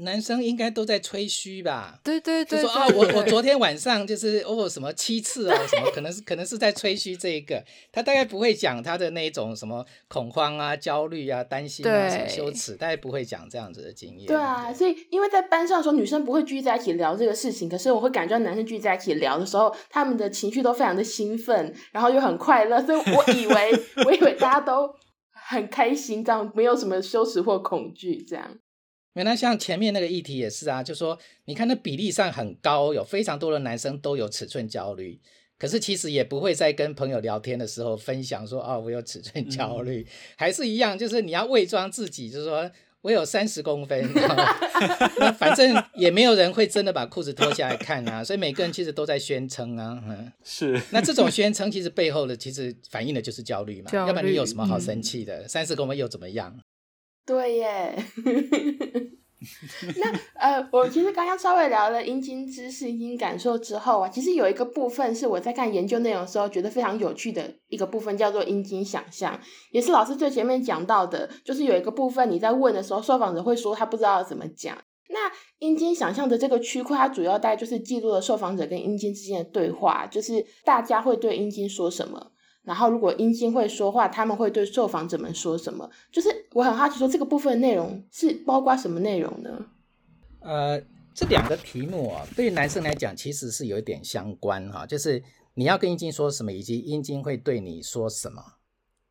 [0.00, 1.98] 男生应该都在吹嘘吧？
[2.02, 14.26] 对对对，就说啊，我我昨天晚上就是哦什么七次啊什么，可能是可能是在吹嘘这一个，他大概不会讲他的那种什么恐慌啊、焦虑啊、担心啊、什么羞耻，大概不会讲这样子的经验。
[14.26, 23.72] 对啊，所以因为在班上的时候，女生不会聚在一起聊这个事情，可是我会感觉到男生聚在一起聊的时候，他们的情绪都非常的兴奋，然后又很快乐，所以我以为
[24.06, 24.90] 我以为大家都
[25.48, 28.56] 很开心，这样没有什么羞耻或恐惧这样。
[29.14, 35.20] 原来像前面那个议题也是啊，就说你看那比例上很高，有非常多的男生都有尺寸焦虑，
[35.58, 40.06] 可是其实也不会在跟朋友聊天的时候分享说哦，我有尺寸焦虑，嗯、
[40.36, 42.70] 还是一样，就是你要伪装自己，就是说
[43.02, 44.02] 我有三十公分，
[45.20, 55.46] 那反正也没有人会真的把裤子脱下来看啊，所以每个人其实都在宣称啊，嗯，是，那这种宣称其实背后的其实反映的就是焦虑嘛，虑，要不然你有什么好生气的？
[55.46, 56.58] 三十公分又怎么样？
[57.26, 57.96] 对耶，
[59.96, 69.38] 那呃，我其实刚刚稍微聊了阴茎知识、阴茎感受之后啊，其实有一个部分是我在看研究内容的时候觉得非常有趣的一个部分，叫做阴茎想象，
[69.70, 74.76] 也是老师最前面讲到的，就是有一个部分你在问的时候，受访者会说他不知道怎么讲。
[75.10, 82.32] 那阴茎想象的这个区块，它主要大概就是记录了受访者跟阴茎之间的对话，就是大家会对阴茎说什么。
[82.64, 85.90] 然后，如果阴茎会说话，他们会对受访者们说什么？
[86.10, 89.66] 就是我很好奇，说这个部分的内容是包括什么内容呢？
[90.40, 90.80] 呃，
[91.14, 94.86] 这两个题目啊，对于男生来讲，其实是有一点相关哈。
[94.86, 98.42] 就是你要跟阴茎说什么，以及阴茎会对你说什么。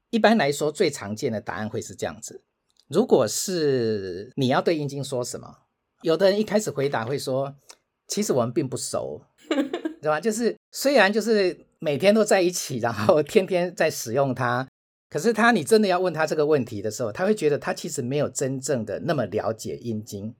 [0.09, 2.41] 一般来说，最常见的答案会是这样子：
[2.87, 5.57] 如果是你要对阴茎说什么，
[6.01, 7.53] 有的人一开始回答会说，
[8.07, 9.21] 其实我们并不熟，
[10.01, 10.19] 对吧？
[10.19, 11.67] 就是虽然就是。
[11.83, 14.67] 每天都在一起，然后天天在使用它。
[15.09, 20.33] 可是他，你真的要问他这个问题的时候，他会觉得他其实没有真正的那么了解阴茎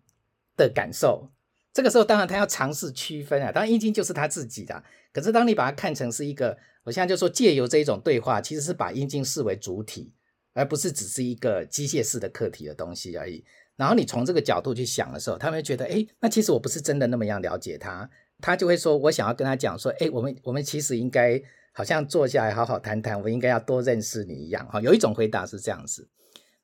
[0.58, 1.30] 的感受。
[1.74, 3.52] 这个时候，当然他要尝试区分啊。
[3.52, 4.84] 当然，阴茎就是他自己的。
[5.12, 10.12] 可是，当你把它看成是一个，我现在就说借由这一种对话，其实是把阴茎视为主体，
[10.54, 13.44] 而不是只是一个机械式的客体的东西而已。
[13.76, 18.10] 然后你从这个角度去想的时候，他们会觉得，哎，那其实我不是真的那么样了解他。
[18.44, 21.42] 他就会说：“我想要跟他讲说，哎，我们我们其实应该
[21.72, 26.10] 好像坐下来好好谈谈，我应该要多认识你一样。”哈，有一种回答是这样子。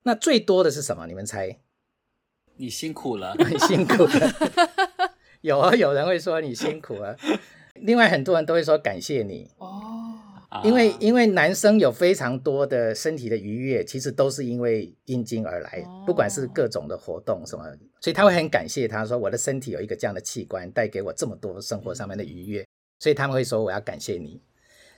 [0.04, 1.08] 那最多的是什么？
[1.08, 1.58] 你们猜？
[2.58, 5.14] 你辛苦了， 你辛苦了。
[5.40, 7.16] 有啊，有人会说你辛苦了。
[7.76, 9.50] 另外很多人都会说感谢你。
[9.58, 10.09] 哦。
[10.64, 17.64] 因为因为男生有非常多的身体的愉悦，其实都是因为阴茎而来，不管是各种的活动什么，
[18.02, 22.66] 所以他会很感谢他说，我的身体有一个这样的器官带给我这么多生活上面的愉悦，
[23.00, 24.42] 所以他们会说我要感谢你。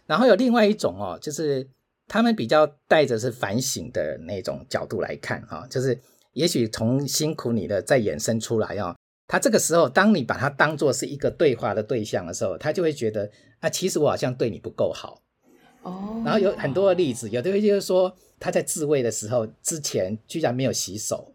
[0.06, 1.68] 然后有另外一种哦，就是
[2.08, 6.00] 他们比较带着是反省的那种角度来看哈，就是
[6.32, 8.96] 也许从辛苦你的再衍生出来哦，
[9.28, 13.30] 他这个时候当你把他当做是一个对话的对象的时候，他就会觉得
[13.60, 15.21] 啊，其实我好像对你不够好。
[15.82, 21.34] 哦，然后有很多的例子，有的人就是说他在自慰的时候之前居然没有洗手，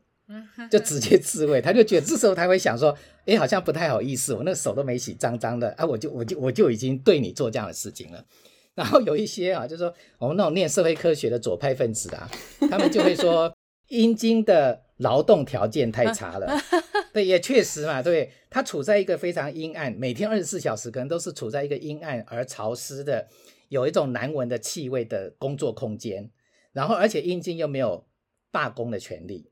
[0.71, 8.25] 就直接自慰，他就觉得这时候他会想说，哎，好像不太好意思，我那个手都没洗，脏脏的啊，我就我就我就已经对你做这样的事情了。
[8.77, 12.31] 然后有一些啊，就是说我们那种念社会科学的左派分子啊，
[12.71, 13.53] 他们就会说
[13.89, 16.61] 阴茎的劳动条件太差了，
[17.13, 23.27] 对，也确实嘛，对，他处在一个非常阴暗，每天二十四小时可能都是处在一个阴暗而潮湿的。
[23.69, 26.31] 有一种难闻的气味的工作空间，
[26.73, 28.07] 然后而且阴茎又没有
[28.51, 29.51] 罢工的权利，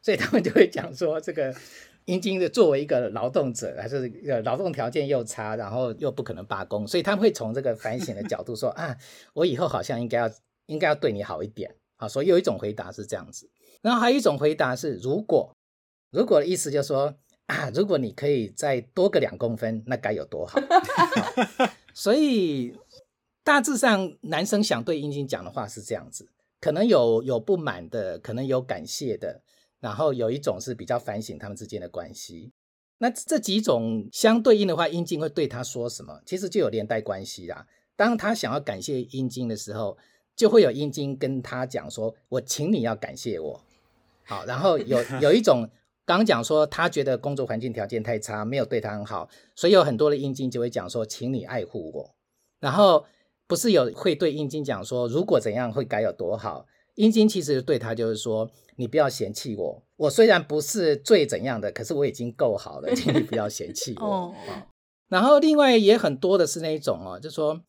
[0.00, 1.54] 所以他们就会讲说，这个
[2.06, 8.96] 阴茎的作为一个劳动者，还是呃劳动条件又差，然后又不可能罢工，所以他们会从这个反省的角度说 啊，
[9.34, 10.30] 我以后好像应该要
[10.66, 12.08] 应该要对你好一点啊。
[12.08, 13.48] 所以有一种回答是这样子，
[13.80, 15.54] 然后还有一种回答是如果
[16.10, 17.14] 如果的意思就是说
[17.46, 20.58] 啊，如果你可以再多个两公分，那该有多好。
[21.94, 22.74] 所以
[23.44, 26.28] 大致上男生想对阴茎讲的话是这样子，
[26.60, 29.42] 可能有有不满的，可能有感谢的。
[29.80, 32.52] 然后有一种是比较反省他们之间的关系，
[32.98, 36.22] 那这几种相对应的话，阴茎会对他说什么？
[36.24, 37.66] 其实就有连带关系啦。
[37.96, 39.98] 当他想要感谢阴茎的时候，
[40.36, 43.60] 就会有阴茎跟他讲说：“我请你要感谢我。”
[44.22, 45.68] 好，然后有有一种
[46.06, 52.14] 刚讲说他觉得工作环境条件太差，没有对他很好，所以有很多的阴茎就会讲说：“请你爱护我。”
[52.60, 53.04] 然后
[53.52, 56.64] 不是有会对阴茎讲说：“如果怎样会该有多好。”
[56.96, 64.06] 阴茎其实对他就是说，你不要嫌弃我，我虽然不是最怎样的，可是我已经够好了，请你不要嫌弃我。
[64.06, 64.34] 哦。
[65.08, 67.62] 然后另外也很多的是那一种哦，就是说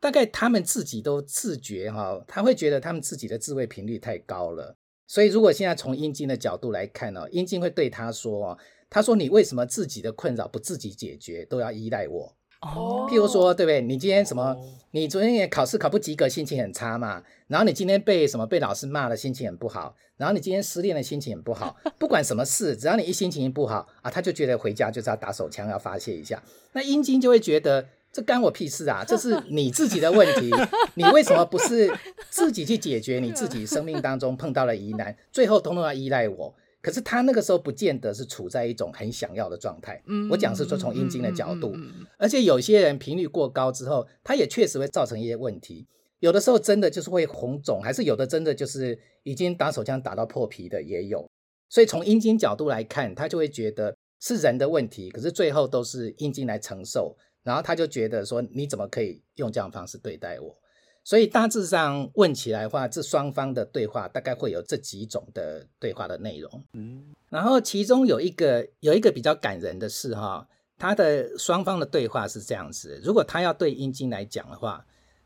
[0.00, 4.76] 大概他们自己都自觉哈，他会觉得他们自己的自慰频率太高了，
[5.06, 8.58] 所以如果现在从阴茎的角度来看呢，阴茎会对他说，
[8.90, 12.36] 他说你为什么自己的困扰不自己解决，都要依赖我。
[12.60, 13.80] 哦，譬如说，对不对？
[13.80, 14.56] 你今天什么？
[14.90, 17.22] 你昨天也考试考不及格，心情很差嘛。
[17.46, 19.94] 然后你今天被什么被老师骂了，心情很不好。
[20.16, 21.76] 然后你今天失恋了，心情很不好。
[21.98, 26.42] 不管什么事，只要你一心情不好啊，他就觉得回家就是要打手枪，要发泄一下。
[26.72, 30.50] 那阴茎就会觉得这干我屁事啊， 这是你自己的问题。
[30.94, 31.94] 你为什么不是
[32.30, 36.54] 自己去解决你自己生命当中碰到了疑难，最后通通要依赖我？
[36.80, 40.02] 可是他那个时候不见得是处在一种很想要的状态。
[40.06, 41.74] 嗯，我讲是说从阴茎的角度，
[42.16, 45.86] 而且有些人频率过高之后，他也确实会造成一些问题。
[46.20, 51.28] 有的时候真的就是会红肿，还是有的真的就是已经打手枪打到破皮的也有。
[51.68, 57.16] 所以从阴茎角度来看，他就会觉得是人的问题，可是最后都是阴茎来承受。
[57.44, 60.54] 然后他就觉得说，你怎么可以用这样的方式对待我？
[61.08, 66.62] 所以大致上问起来的话，这双方的对话大概会有这几种的对话的内容。
[66.74, 70.46] 嗯，然后其中有一个有一个比较感人的是哈，
[70.76, 74.84] 他的双方的对话是这样子：如果他要对阴茎来讲的话，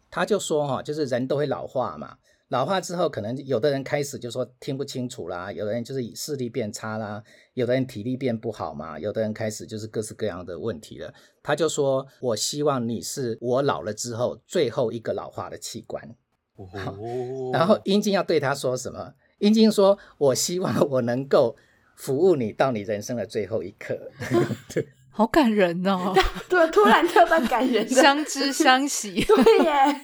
[0.09, 2.17] 他就说哈，就是人都会老化嘛。
[2.53, 7.23] 老化之后，可能有的人开始就说听不清楚啦，有的人就是视力变差啦，
[7.55, 11.15] 有的人体力变不好嘛，有的人开始就是各式各样的问题了。
[11.43, 16.15] 他就说：“我希望你是我老了之后最后一个老化的器官。”
[16.57, 19.15] 哦，然后阴茎要对他说什么？
[19.39, 21.57] 阴茎说：“我希望我能够
[21.97, 23.99] 服务你到你人生的最后一刻。
[25.09, 26.13] ”好感人哦！
[26.51, 29.25] 对，突然跳到感人，相知相惜。
[29.25, 30.03] 对耶。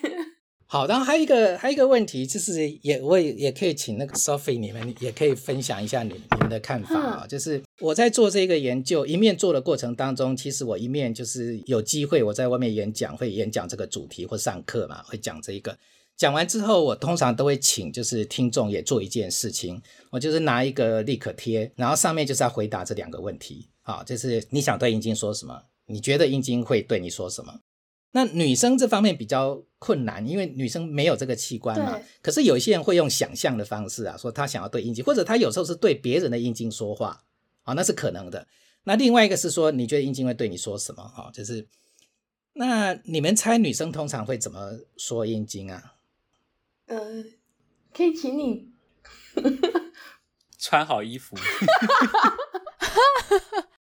[0.71, 7.27] 好，然后还有一个还有一个问题，就是也我也也可以请那个 Sophie 你们也可以分享一下你你们的看法啊。
[7.27, 15.79] 就是我在做这个研究，一面做的过程当中，其实我一面就是有机会我在外面演讲，会演讲这个主题或上课嘛，会讲这一个。
[16.19, 23.69] 讲完之后，我通常都会请就是听众也做一件事情，我就是拿一个立可贴，然后上面就是要回答这两个问题。
[23.81, 25.63] 好，就是你想对阴茎说什么？
[25.87, 27.55] 你觉得阴茎会对你说什么？
[28.19, 31.97] 那女生这方面比较困难，因为女生没有这个器官嘛。
[32.21, 37.23] 可是有一些人会用想象的方式啊，说他想要对阴茎，或者他有时候是对别人的阴茎说话，
[37.63, 38.49] 啊，那是可能的。
[38.83, 41.07] 那另外一个是说，你觉得阴茎会对你说什么？
[41.07, 41.69] 哈，就是
[42.55, 45.95] 那你们猜女生通常会怎么说阴茎啊？
[46.87, 47.25] 呃，
[47.95, 48.73] 可以请你
[50.59, 51.37] 穿好衣服。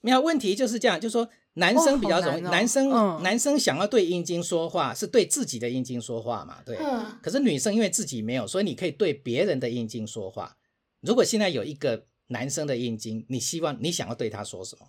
[0.06, 1.28] 没有问题，就是这样，就是说。
[1.58, 6.58] 男生比较容易，哦哦、男生、嗯、男生想要对阴茎说话，是对自己的阴茎说话嘛？
[6.66, 6.76] 对。
[6.82, 10.58] 嗯、可是女生因为自己没有，所以你可以对别人的阴茎说话。
[11.00, 14.86] 如果现在有一个男生的阴茎，你希望你想要对他说什么？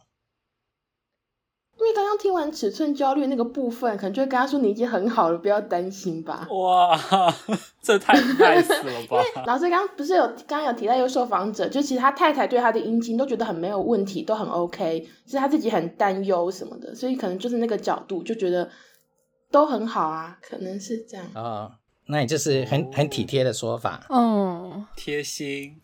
[1.86, 6.98] 因为刚刚听完尺寸焦虑那个部分，可能就会跟他说：“你已经很好了，不要担心吧。”哇，
[7.80, 9.44] 这太 nice 了吧！
[9.46, 18.68] 老师刚刚不是有刚刚有提到一个受访者，就其实他太太对他的阴茎都觉得很没有问题，都很 OK，是他自己很担忧什么的，所以可能就是那个角度就觉得
[19.52, 21.72] 都很好啊，可能是这样啊、哦。
[22.08, 25.80] 那也就是很很体贴的说法，嗯，贴心。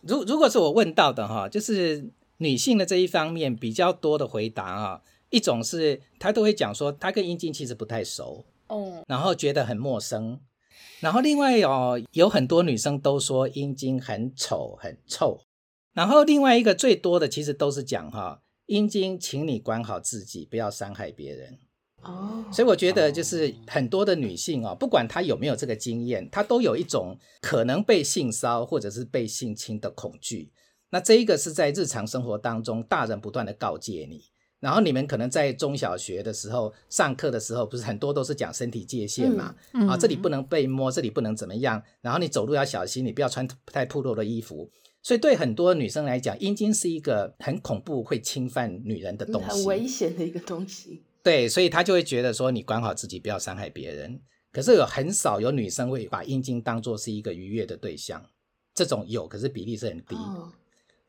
[0.00, 2.10] 如如果是我问到的哈，就是。
[2.42, 10.40] 女性的这一方面比较多的回答啊，一种是她都会讲说她跟阴茎其实不太熟，哦，然后觉得很陌生，
[11.00, 15.42] 然后另外哦，有很多女生都说阴茎很丑很臭，
[15.92, 21.58] 然后另外一个最多的其实都是讲哈，阴茎，请你管好自己，不要伤害别人，
[22.02, 30.50] 哦，所以我觉得就是很多的女性哦，不管她有没有这个经验，她都有一种可能被性骚或者是被性侵的恐惧。
[30.90, 34.24] 那这一个是在日常生活当中，大人不断的告诫你。
[34.58, 39.54] 然后你们可能在中小学的时候上课的时候，不是很多都是讲身体界限嘛？
[39.72, 41.82] 嗯嗯、啊，这里不能被摸，这里不能怎么样。
[42.02, 44.70] 然后你走路要小心，你不要穿太暴露的衣服。
[45.02, 51.04] 所以对很多女生来讲，阴茎是一个很恐怖、会侵犯女人的东西，很危险的一个东西。
[51.22, 54.20] 对，所以她就会觉得说，你管好自己，不要伤害别人。
[54.52, 58.22] 可是有很少有女生会把阴茎当做是一个愉悦的对象，
[58.74, 60.14] 这种有，可是比例是很低。
[60.16, 60.52] 哦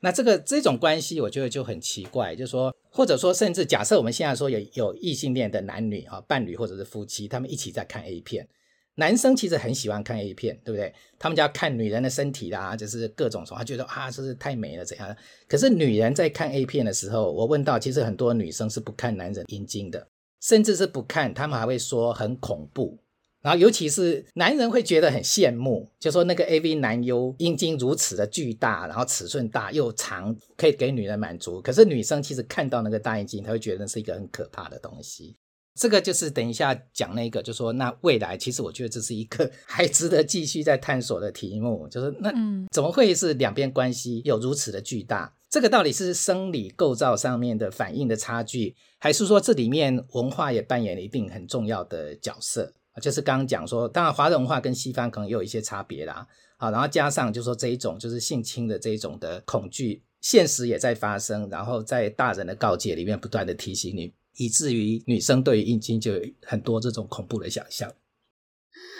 [0.03, 8.47] 那这个这种关系，我觉得就很奇怪，就是说，或者说，甚至假设我们现在说有有异性恋的男女啊，伴侣或者是夫妻，他们一起在看 A 片，
[8.95, 10.91] 男生其实很喜欢看 A 片，对不对？
[11.19, 15.15] 他们就要看女人的身体啦，就是各种什么，他觉得啊，这是太美了怎样？
[15.47, 20.07] 可是女人在看 A 片的时候，我问到，其实很多女生是不看男人阴茎的，
[20.41, 22.97] 甚至是不看，他们还会说很恐怖。
[23.41, 31.61] 然后，尤其是男人会觉得很羡慕，就说那个 AV 男优阴茎如此的巨大，然后尺寸大又长，可以给女人满足。
[31.61, 35.35] 可是女生其实看到那个大阴茎，她会觉得是一个很可怕的东西。
[35.73, 42.31] 这个就是等一下讲那个，就说那未来其实我觉得这是一个还值得继续再探索的题目，就是那
[42.71, 45.33] 怎么会是两边关系有如此的巨大？
[45.49, 52.73] 这个到底是生理构造上面的反应的差距，还是说这里面文化也扮演了一定很重要的角色？
[52.99, 56.27] 就是刚刚讲说，当然华人文化跟西方可能也有一些差别啦，
[56.57, 67.89] 好，然后加上就是说这一种就是性侵的这一种的恐惧，现实也在发生，然后在大人的告诫里面不断的提醒你，以至于女生对于阴茎就有很多这种恐怖的想象。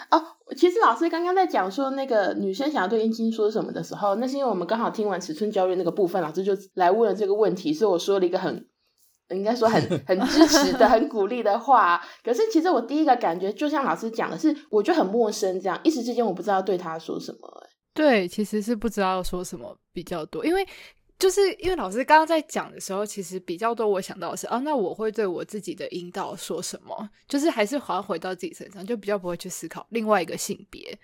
[0.09, 0.23] 哦，
[0.55, 8.67] 其实老师刚刚在讲说那个女生想要对阴茎说什么的时候，那是因为我们刚好听完尺寸教育那个部分，老师就来问了这个问题，所以我说了一个很。
[9.35, 17.67] 应该说很很支持的、很鼓励的话，可是其实我第一个感觉，就像老师讲的是，我就很陌生，这样一时之间我不知道对他说什么。
[17.93, 20.65] 对，其实是不知道说什么比较多，因为
[21.19, 27.09] 就是因为老师刚刚在讲的时候，其实比较多我想到的是，啊，那我会对我自己的阴道说什么？
[27.27, 30.97] 就是还是好像回到自己身上，就比较不会去思考另外一个性别，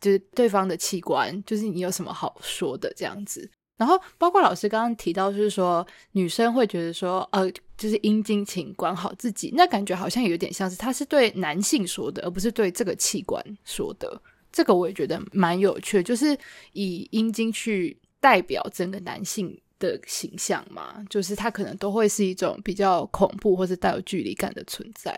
[0.00, 3.50] 就是对方的器官，就是你有什么好说的这样子。
[3.78, 14.20] 然后，包括老师刚刚提到，就是说女生会觉得说，呃，就是阴茎，请管好自己，那感觉好像有点像是他是对男性说的，而不是对这个器官说的。
[14.50, 16.36] 这个我也觉得蛮有趣的，就是
[16.72, 25.16] 以阴茎去代表整个男性的形象嘛，就是他可能都会是一种比较恐怖或者带有距离感的存在。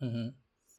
[0.00, 0.34] 嗯哼，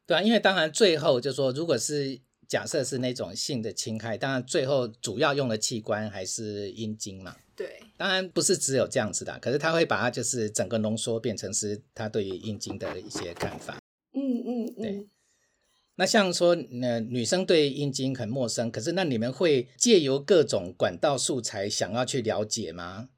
[0.06, 2.20] 对啊，因为当然最后就说，如果是。
[2.52, 7.34] 假设是那种性的侵害，当然最后主要用的器官还是阴茎嘛。
[7.56, 13.78] 对，当然不是只有这样子的，可是他会把它就是整个浓缩变成是他对于阴茎的一些看法。
[14.12, 14.82] 嗯嗯嗯。
[14.82, 15.08] 对。
[15.94, 23.08] 那像说，呃，女生对阴茎很陌生，可是那你们会借由各种管道素材想要去了解吗？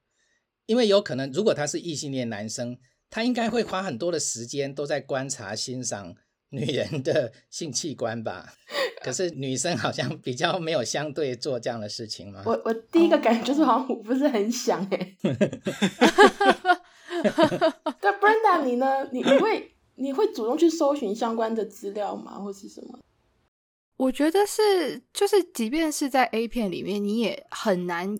[0.66, 2.78] 因为有可能，如果他是异性恋男生，
[3.10, 6.14] 他应该会花很多的时间都在观察欣赏。
[6.54, 8.54] 女人的性器官吧，
[9.02, 12.42] 可是女生好像比较没有相对做这样的事情吗。
[12.46, 15.16] 我我第一个感觉就是好像我不是很想哎。
[18.02, 19.08] 那，Brenda，你呢？
[19.12, 22.38] 你你会你会主动去搜寻相关的资料吗？
[22.38, 22.98] 或是什么？
[23.96, 28.18] 我觉得是，就是即便是在 A 片里面，你也很难。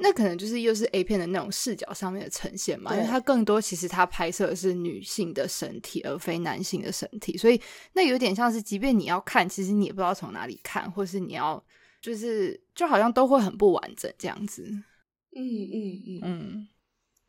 [0.00, 7.60] 那可能就是又是 A 片的那种视角上面的呈现嘛，因为它更多其实它拍摄的是女性的身体，而非男性的身体，所以
[7.92, 11.62] 那有点像是，即便你要看，其实你也不知道从哪里看，或是你要
[12.00, 14.62] 就是就好像都会很不完整这样子。
[15.34, 15.42] 嗯
[15.72, 16.68] 嗯嗯嗯。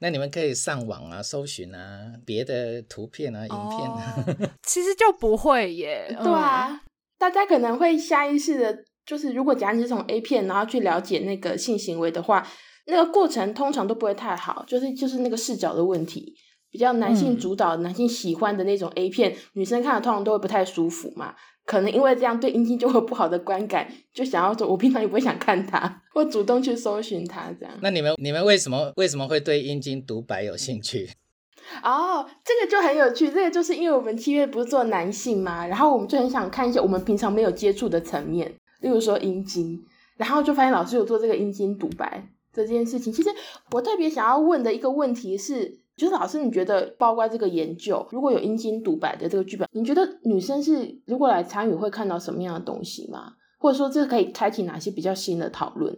[0.02, 4.24] 那你们可以上网啊，搜寻啊，别的图片啊，影片啊。
[4.28, 6.08] 哦、 其实就不会耶。
[6.24, 6.82] 对啊，
[7.18, 8.86] 大家可能会下意识的。
[9.10, 12.48] 就是如果假如是从 A 片然后去了解那个性行为的话，
[12.86, 16.36] 那个过程通常都不会太好，就是就是那个视角的问题，
[16.70, 21.34] 比较男性主导、男性喜欢的那种 A 片，女生看了通常都会不太舒服嘛。
[21.66, 27.74] 可能因为这样对阴茎就会有不好的观感，就想要说，我平常也不会想看它，或主动去搜寻它这样。
[27.82, 31.10] 那你们你们为什么为什么会对阴茎独白有兴趣？
[31.84, 38.54] 哦，这个就很有趣，这个就是因为我们七月不是做男性嘛，然后我们就很想看一些我们平常没有接触的层面。
[38.80, 39.84] 例如说阴茎，
[40.18, 43.12] 然后就发现老师有做这个阴茎独白这件事情。
[43.12, 43.30] 其实
[43.72, 53.34] 我特别想要问的一个问题是，就是老师，你觉得包括这个研究，如果有阴茎独白的这个剧本，你觉得女生是如果来参与会看到什么样的东西吗？
[53.60, 55.98] 或者说这可以开启哪些比较新的讨论？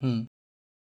[0.00, 0.28] 嗯。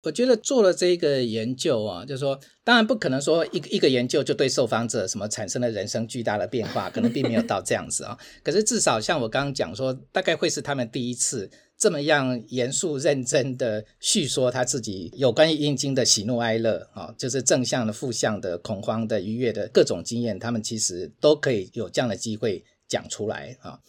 [0.06, 8.16] 我觉得做了这个研究啊，就是说，当然不可能说一个一个研究就对受访者什么产生了人生巨大的变化，可能并没有到这样子啊。
[8.44, 23.80] 可是至少像我刚刚讲说，大概会是他们第一次这么样严肃认真的叙说他自己有关于阴茎的喜怒哀乐啊，就是正向的、负向的、恐慌的、愉悦的各种经验，他们其实都可以有这样的机会讲出来啊。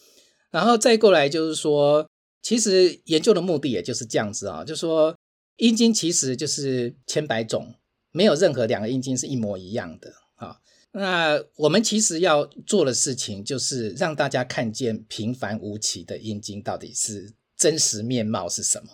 [0.49, 2.09] 然后再过来就是说，
[2.41, 5.15] 其实研究的目的也就是这样子啊，就是说
[5.57, 7.75] 阴茎其实就是千百种，
[8.11, 10.59] 没有任何两个阴茎是一模一样的啊。
[10.91, 18.89] 那我们其实要做的事情，就是让大家看见平凡无奇的阴茎到底是真实面貌是什么。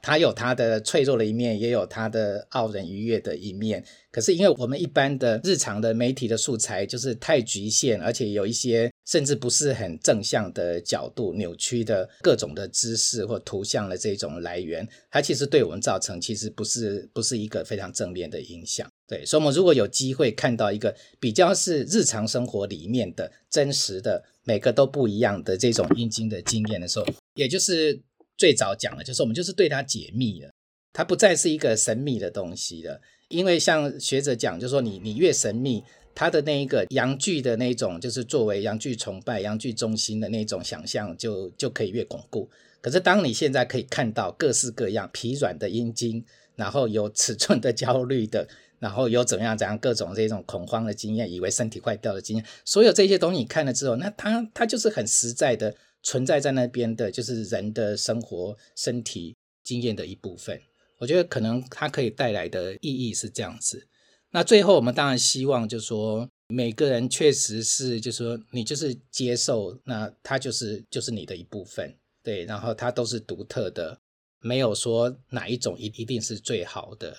[0.00, 3.84] 它有它的脆弱的一面，也有它的傲人愉悦的一面。
[4.10, 18.88] 可是因为我们一般的日常的媒体的素材就是太局限，而且有一些甚至不是很正向的角度、扭曲的各种的知识或图像的这种来源，它其实对我们造成其实不是不是一个非常正面的影响。
[19.06, 28.02] 对，所以我们如果有机会看到一个比较是日常生活里面的真实的每个都不一样的这种阴茎的经验的时候，也就是。
[28.38, 30.50] 最早讲的就是我们就是对它解密了，
[30.92, 33.00] 它不再是一个神秘的东西了。
[33.28, 35.84] 因为像学者讲，就说你你越神秘，
[36.14, 42.48] 他的那一个阳具的那种，就是作为阳具崇拜、阳具中心的那种想象，就就可以越巩固。
[42.80, 46.24] 可是当你现在可以看到各式各样疲软的阴茎，
[46.56, 48.48] 然后有尺寸的焦虑的，
[48.78, 55.74] 然后有怎样怎样各种这种恐慌的经验，以为身体坏掉的经验，所有这些东西你看了之后，那它它就是很实在的。
[56.04, 60.60] 存在在那边的，就是人的生活、身体经验的一部分。
[60.98, 63.86] 我觉得可能它可以带来的意义是这样子。
[64.32, 72.44] 那最后，我们当然希望，就是说每个人确实是，就是说你就是接受，那他就是就是你的一部分，对。
[72.46, 74.00] 然后他都是独特的，
[74.40, 77.16] 没有说哪一种一一定是最好的，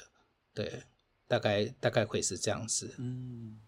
[0.53, 0.83] 对。
[1.25, 3.59] 大概大概会是这样子，嗯。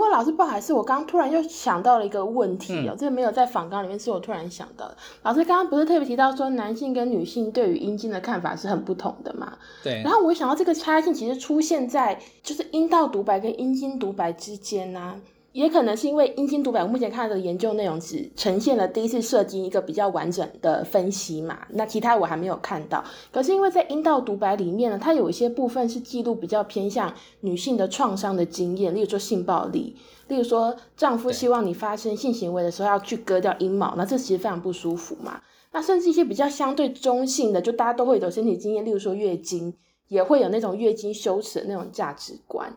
[0.00, 4.96] 哎，不过老师不好意思，我刚刚突然又想到了一个问题哦，嗯、这个没有在访纲里面，是我突然想到的。
[5.24, 9.58] 老师刚刚不是特别提到说男性跟女性对于阴茎的看法是很不同的嘛？
[9.82, 10.00] 对。
[10.02, 15.16] 然后我想到这个差异性其实出现在就是阴道独白跟阴茎独白之间呢、啊。
[15.52, 23.02] 也可能是因为阴茎独白，我目前看到的研究内容只呈现了第一次射精一个比较完整的分析嘛，那其他我还没有看到。
[23.32, 29.96] 可是因为在阴道独白里面呢，它有一些部分是记录比较偏向女性的创伤的经验，例如说性暴力，
[30.28, 35.40] 例如说丈夫希望你发生性行为的时候要去割掉阴毛，那这其实非常不舒服嘛。
[35.72, 39.74] 那甚至一些比较相对中性的，就大家都会有身体经验，例如说月经，
[40.06, 42.72] 也会有那种月经羞耻的那种价值观。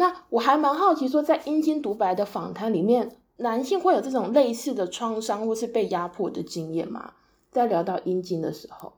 [0.00, 7.12] 那我还蛮好奇，说在阴茎独白的访谈里面，男性会有这种类似的创伤或是被压迫的经验吗？
[7.52, 8.94] 在聊到阴茎的时候，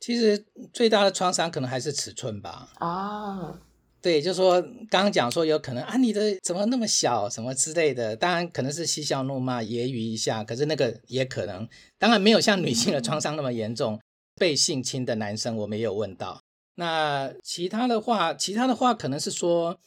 [0.00, 2.70] 其实最大的创伤可能还是尺寸吧。
[2.78, 3.60] 啊，
[4.00, 13.92] 对，就是说刚刚讲说有可能啊，你的怎么那么小，什么之类的，当然可能是嬉笑怒骂、揶揄一下，可是那个也可能，当然没有像女性的创伤那么严重。
[13.92, 14.00] 嗯、
[14.36, 16.40] 被性侵的男生我没有问到，
[16.76, 19.78] 那其他的话，其他的话可能是说。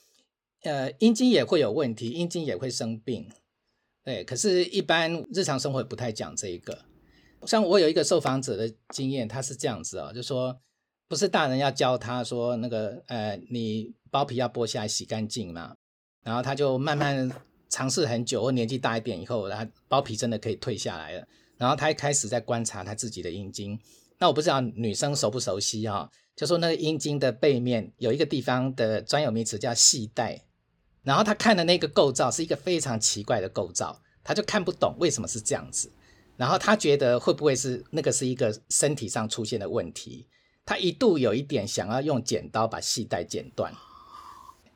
[0.63, 3.27] 呃，阴茎也会有问题，阴茎也会生病，
[4.03, 4.23] 对。
[4.23, 6.85] 可是，一般日常生活不太讲这一个。
[7.47, 10.55] 像我有一个受访者的经验，他是这样子哦，就说
[11.07, 15.75] 不是大人要教他说那个，呃，你包皮要剥下来洗干净嘛，
[16.23, 17.27] 然后他就慢慢
[17.67, 21.27] 尝试很久，或年纪大一点以后，他包皮真的可以退下来了。
[21.57, 23.79] 然后他一开始在观察他自己的阴茎，
[24.19, 30.39] 那我不知道女生熟不熟悉哈、哦，就说那个阴茎的背面有一个地方的专有名词叫系带。
[31.03, 35.91] 然后他看的那个构造是一个非常奇怪的构造，他就看不懂为什么是这样子。
[36.37, 40.27] 然后他觉得会不会是那个是一个身体上出现的问题？
[40.65, 43.73] 他一度有一点想要用剪刀把系带剪断。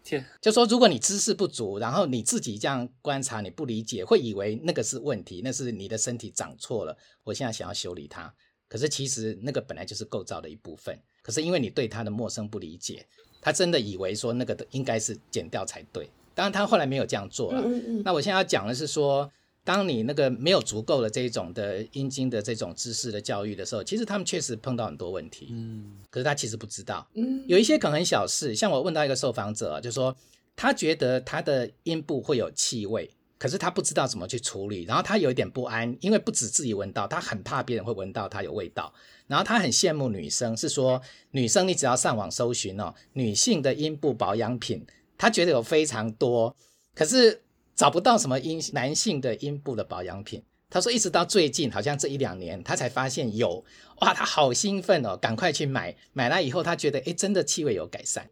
[0.04, 6.96] 天，就说如果你知识不足，然后你自己这样观察，你不理解，会以为那个是问题，那是你的身体长错了。
[7.24, 8.32] 我现在想要修理它，
[8.68, 11.00] 可是其实那个本来就是构造的一部分。
[11.24, 13.08] 可是因为你对它的陌生不理解。
[13.46, 17.62] 他真的以为说那个的应该是剪掉才对，当然他后来没有这样做了。
[17.64, 18.02] 嗯嗯。
[18.04, 19.32] 那我现在要讲的是说，
[19.64, 25.50] 当你那个没有足够的这种的阴茎的这种知识的教育的时候，其实他们确实碰到很多问题。
[25.52, 25.92] 嗯。
[26.10, 27.08] 可是他其实不知道。
[27.14, 27.44] 嗯。
[27.46, 30.16] 有一些可能很小事，像我问到一个受访者，就说
[30.56, 33.12] 他觉得他的阴部会有气味。
[33.46, 38.92] 可是他不知道怎么去处理，然后他有一点不安，因为不止自己闻到，他很怕别人会闻到他有味道。
[39.28, 41.00] 然后他很羡慕女生，是说
[41.30, 44.84] 女生你只要上网搜寻哦，女性的阴部保养品，
[45.16, 46.56] 他觉得有非常多，
[46.96, 47.40] 可是
[47.76, 50.42] 找不到什么阴男性的阴部的保养品。
[50.68, 53.64] 他说一直到最近，好像这一两年，他才发现有，
[54.02, 58.28] 哇，他好兴奋哦，赶快去买，买来以后他觉得，诶，真的气味有改善。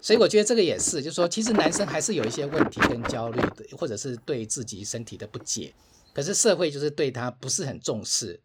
[0.00, 5.74] 所以我觉得这个也是，就是说，其实男生还是有一些问题跟焦虑的，或者是对自己身体的不解，
[6.14, 8.40] 可是社会就是对他不是很重视。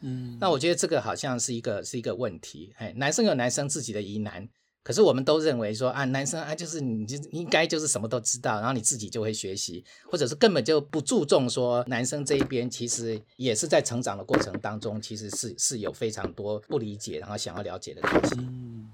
[0.00, 2.72] 嗯，那我觉得这个好像是一个是一个问题。
[2.76, 4.46] 哎，男生有男生自己的疑难，
[4.82, 18.34] 可是我们都认为说啊，男生啊就是你就应该就是什么都知道，然后你自己就会学习，或者是根本就不注重说男生这一边其实也是在成长的过程当中，其实是是有非常多不理解，然后想要了解的东西。
[18.40, 18.90] 嗯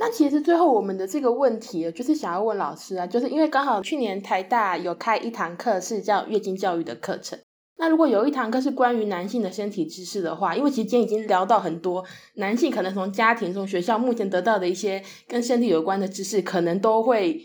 [0.00, 7.38] 那其实最后我们的这个问题，就是想要问老师啊，就是因为刚好去年台大有开一堂课是叫月经教育的课程。
[7.76, 12.02] 那如果有一堂课是关于男性的身体知识的话，因为其实今天已经聊到很多
[12.36, 17.38] 男性可能从家庭、从学校目前得到的一些跟身体有关的知识，可能都会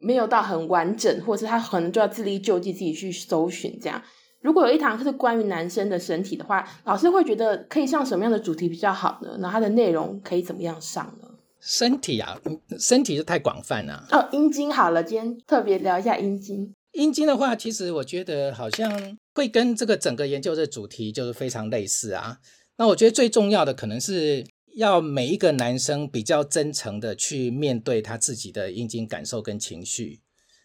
[0.00, 4.02] 没有到很完整，或者是他可能就要自力救济，自己去搜寻这样。
[4.40, 9.38] 如果有一堂课是关于男生的身体的话，老师会觉得可以上什么样的主题比较好呢？
[9.40, 11.28] 然后它的内容可以怎么样上呢？
[11.60, 12.40] 身体啊，
[12.78, 14.06] 身体是太广泛了。
[14.10, 16.74] 哦，阴茎好了，今天特别聊一下阴茎。
[16.92, 22.38] 阴茎的话，其实我觉得好像会跟这个整个研究的主题就是非常类似啊。
[22.76, 24.44] 那我觉得最重要的可能是
[24.76, 30.20] 要每一个男生比较真诚的去面对他自己的阴茎感受跟情绪，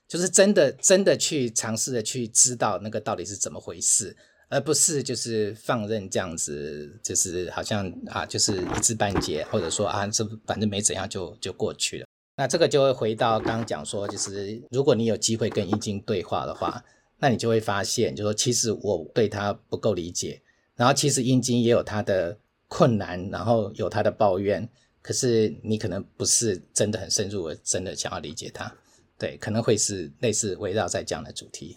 [0.08, 4.16] 就是真的真的去尝试的去知道那个到底是怎么回事。
[4.56, 12.06] 而不是就是放任这样子，就是好像啊，就是一知半解，或者说啊，这反正没怎样就就过去了。
[12.38, 16.82] 那这个就会回到刚刚讲说，就是如果你有机会跟阴茎对话的话，
[17.18, 20.42] 那你就会发现，就说其实我对他不够理解，
[20.78, 22.38] 然后其实阴茎也有他的
[22.70, 24.70] 困难，然后有他的抱怨，
[25.02, 28.74] 可是你可能不是真的很深入，真的想要理解他。
[29.18, 31.76] 对，可能会是类似围绕在这样的主题。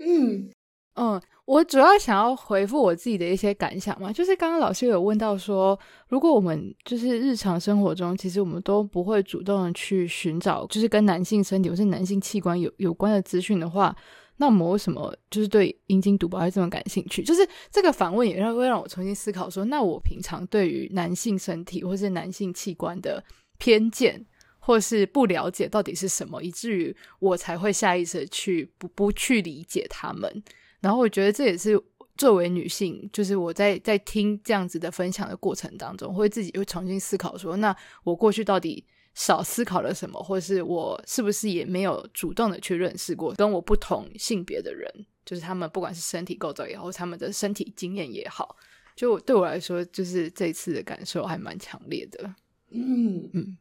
[0.00, 0.50] 嗯
[0.98, 1.20] 嗯。
[1.48, 13.96] 我主要想要回复我自己的一些感想嘛，就是刚刚老师有问到说，如果我们就是日常生活中，其实我们都不会主动的去寻找，就是跟男性身体或是男性器官有有关的资讯的话，
[14.36, 17.22] 那我们为什么就是对阴茎独白会这么感兴趣？
[17.22, 23.24] 就是这个反问也让会让我重新思考说，那我平常对于男性身体或是男性器官的
[23.56, 24.22] 偏见
[24.58, 30.42] 或是不了解到底是什么，以至于我才会下意识去不不去理解他们。
[30.80, 31.80] 然后我觉得这也是
[32.16, 38.84] 作为女性，就是我在在听这样子的分享的过程当中，会自己会重新思考说，那我过去到底
[39.14, 44.92] 少思考了什么，或是我是不是也没有主动的去认识过跟我不同性别的人，
[45.24, 48.56] 就是他们不管是身体构造也好，他们的身体经验也好，
[48.96, 52.34] 就对我来说，就是这次的感受还蛮强烈的。
[52.70, 53.58] 嗯嗯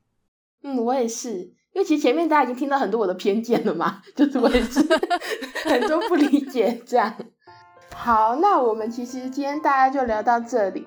[0.61, 1.52] 嗯，我也是。
[1.78, 4.80] 因为其实前面大家已经听到很多我的偏见了嘛， 就是我也是
[5.64, 7.14] 很多不理解这样。
[7.94, 10.84] 好，那我们其实今天大家就聊到这里，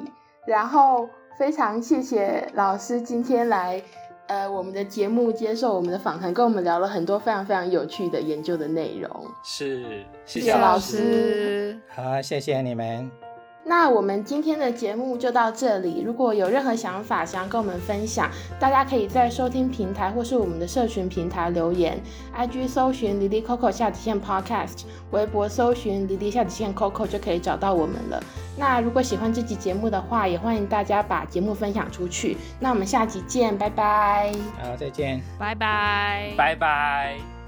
[0.48, 1.08] 然后
[1.38, 3.80] 非常谢谢老师今天来
[4.26, 9.08] 呃我们的节目接受我们的访谈，跟我们聊了很多非常非常有趣的研究的内容。
[9.44, 11.80] 是，谢谢老师。
[11.94, 13.29] 好，谢谢你们。
[13.70, 16.02] 那我们今天的节目就到这里。
[16.04, 18.28] 如果有任何想法想要跟我们分享，
[18.58, 21.96] 大家可以在收听平台或是我们的社群平台留言。
[22.36, 24.82] IG 搜寻 Lily Coco 下底线 Podcast，
[25.12, 28.20] 微博搜寻 Lily 下底线 Coco 就可以找到我们了。
[28.58, 32.36] 那如果喜欢这集节目的话，也欢迎大家把节目分享出去。
[32.58, 34.32] 那我们下集见，拜拜。
[34.60, 37.39] 好，再见，拜拜，拜拜。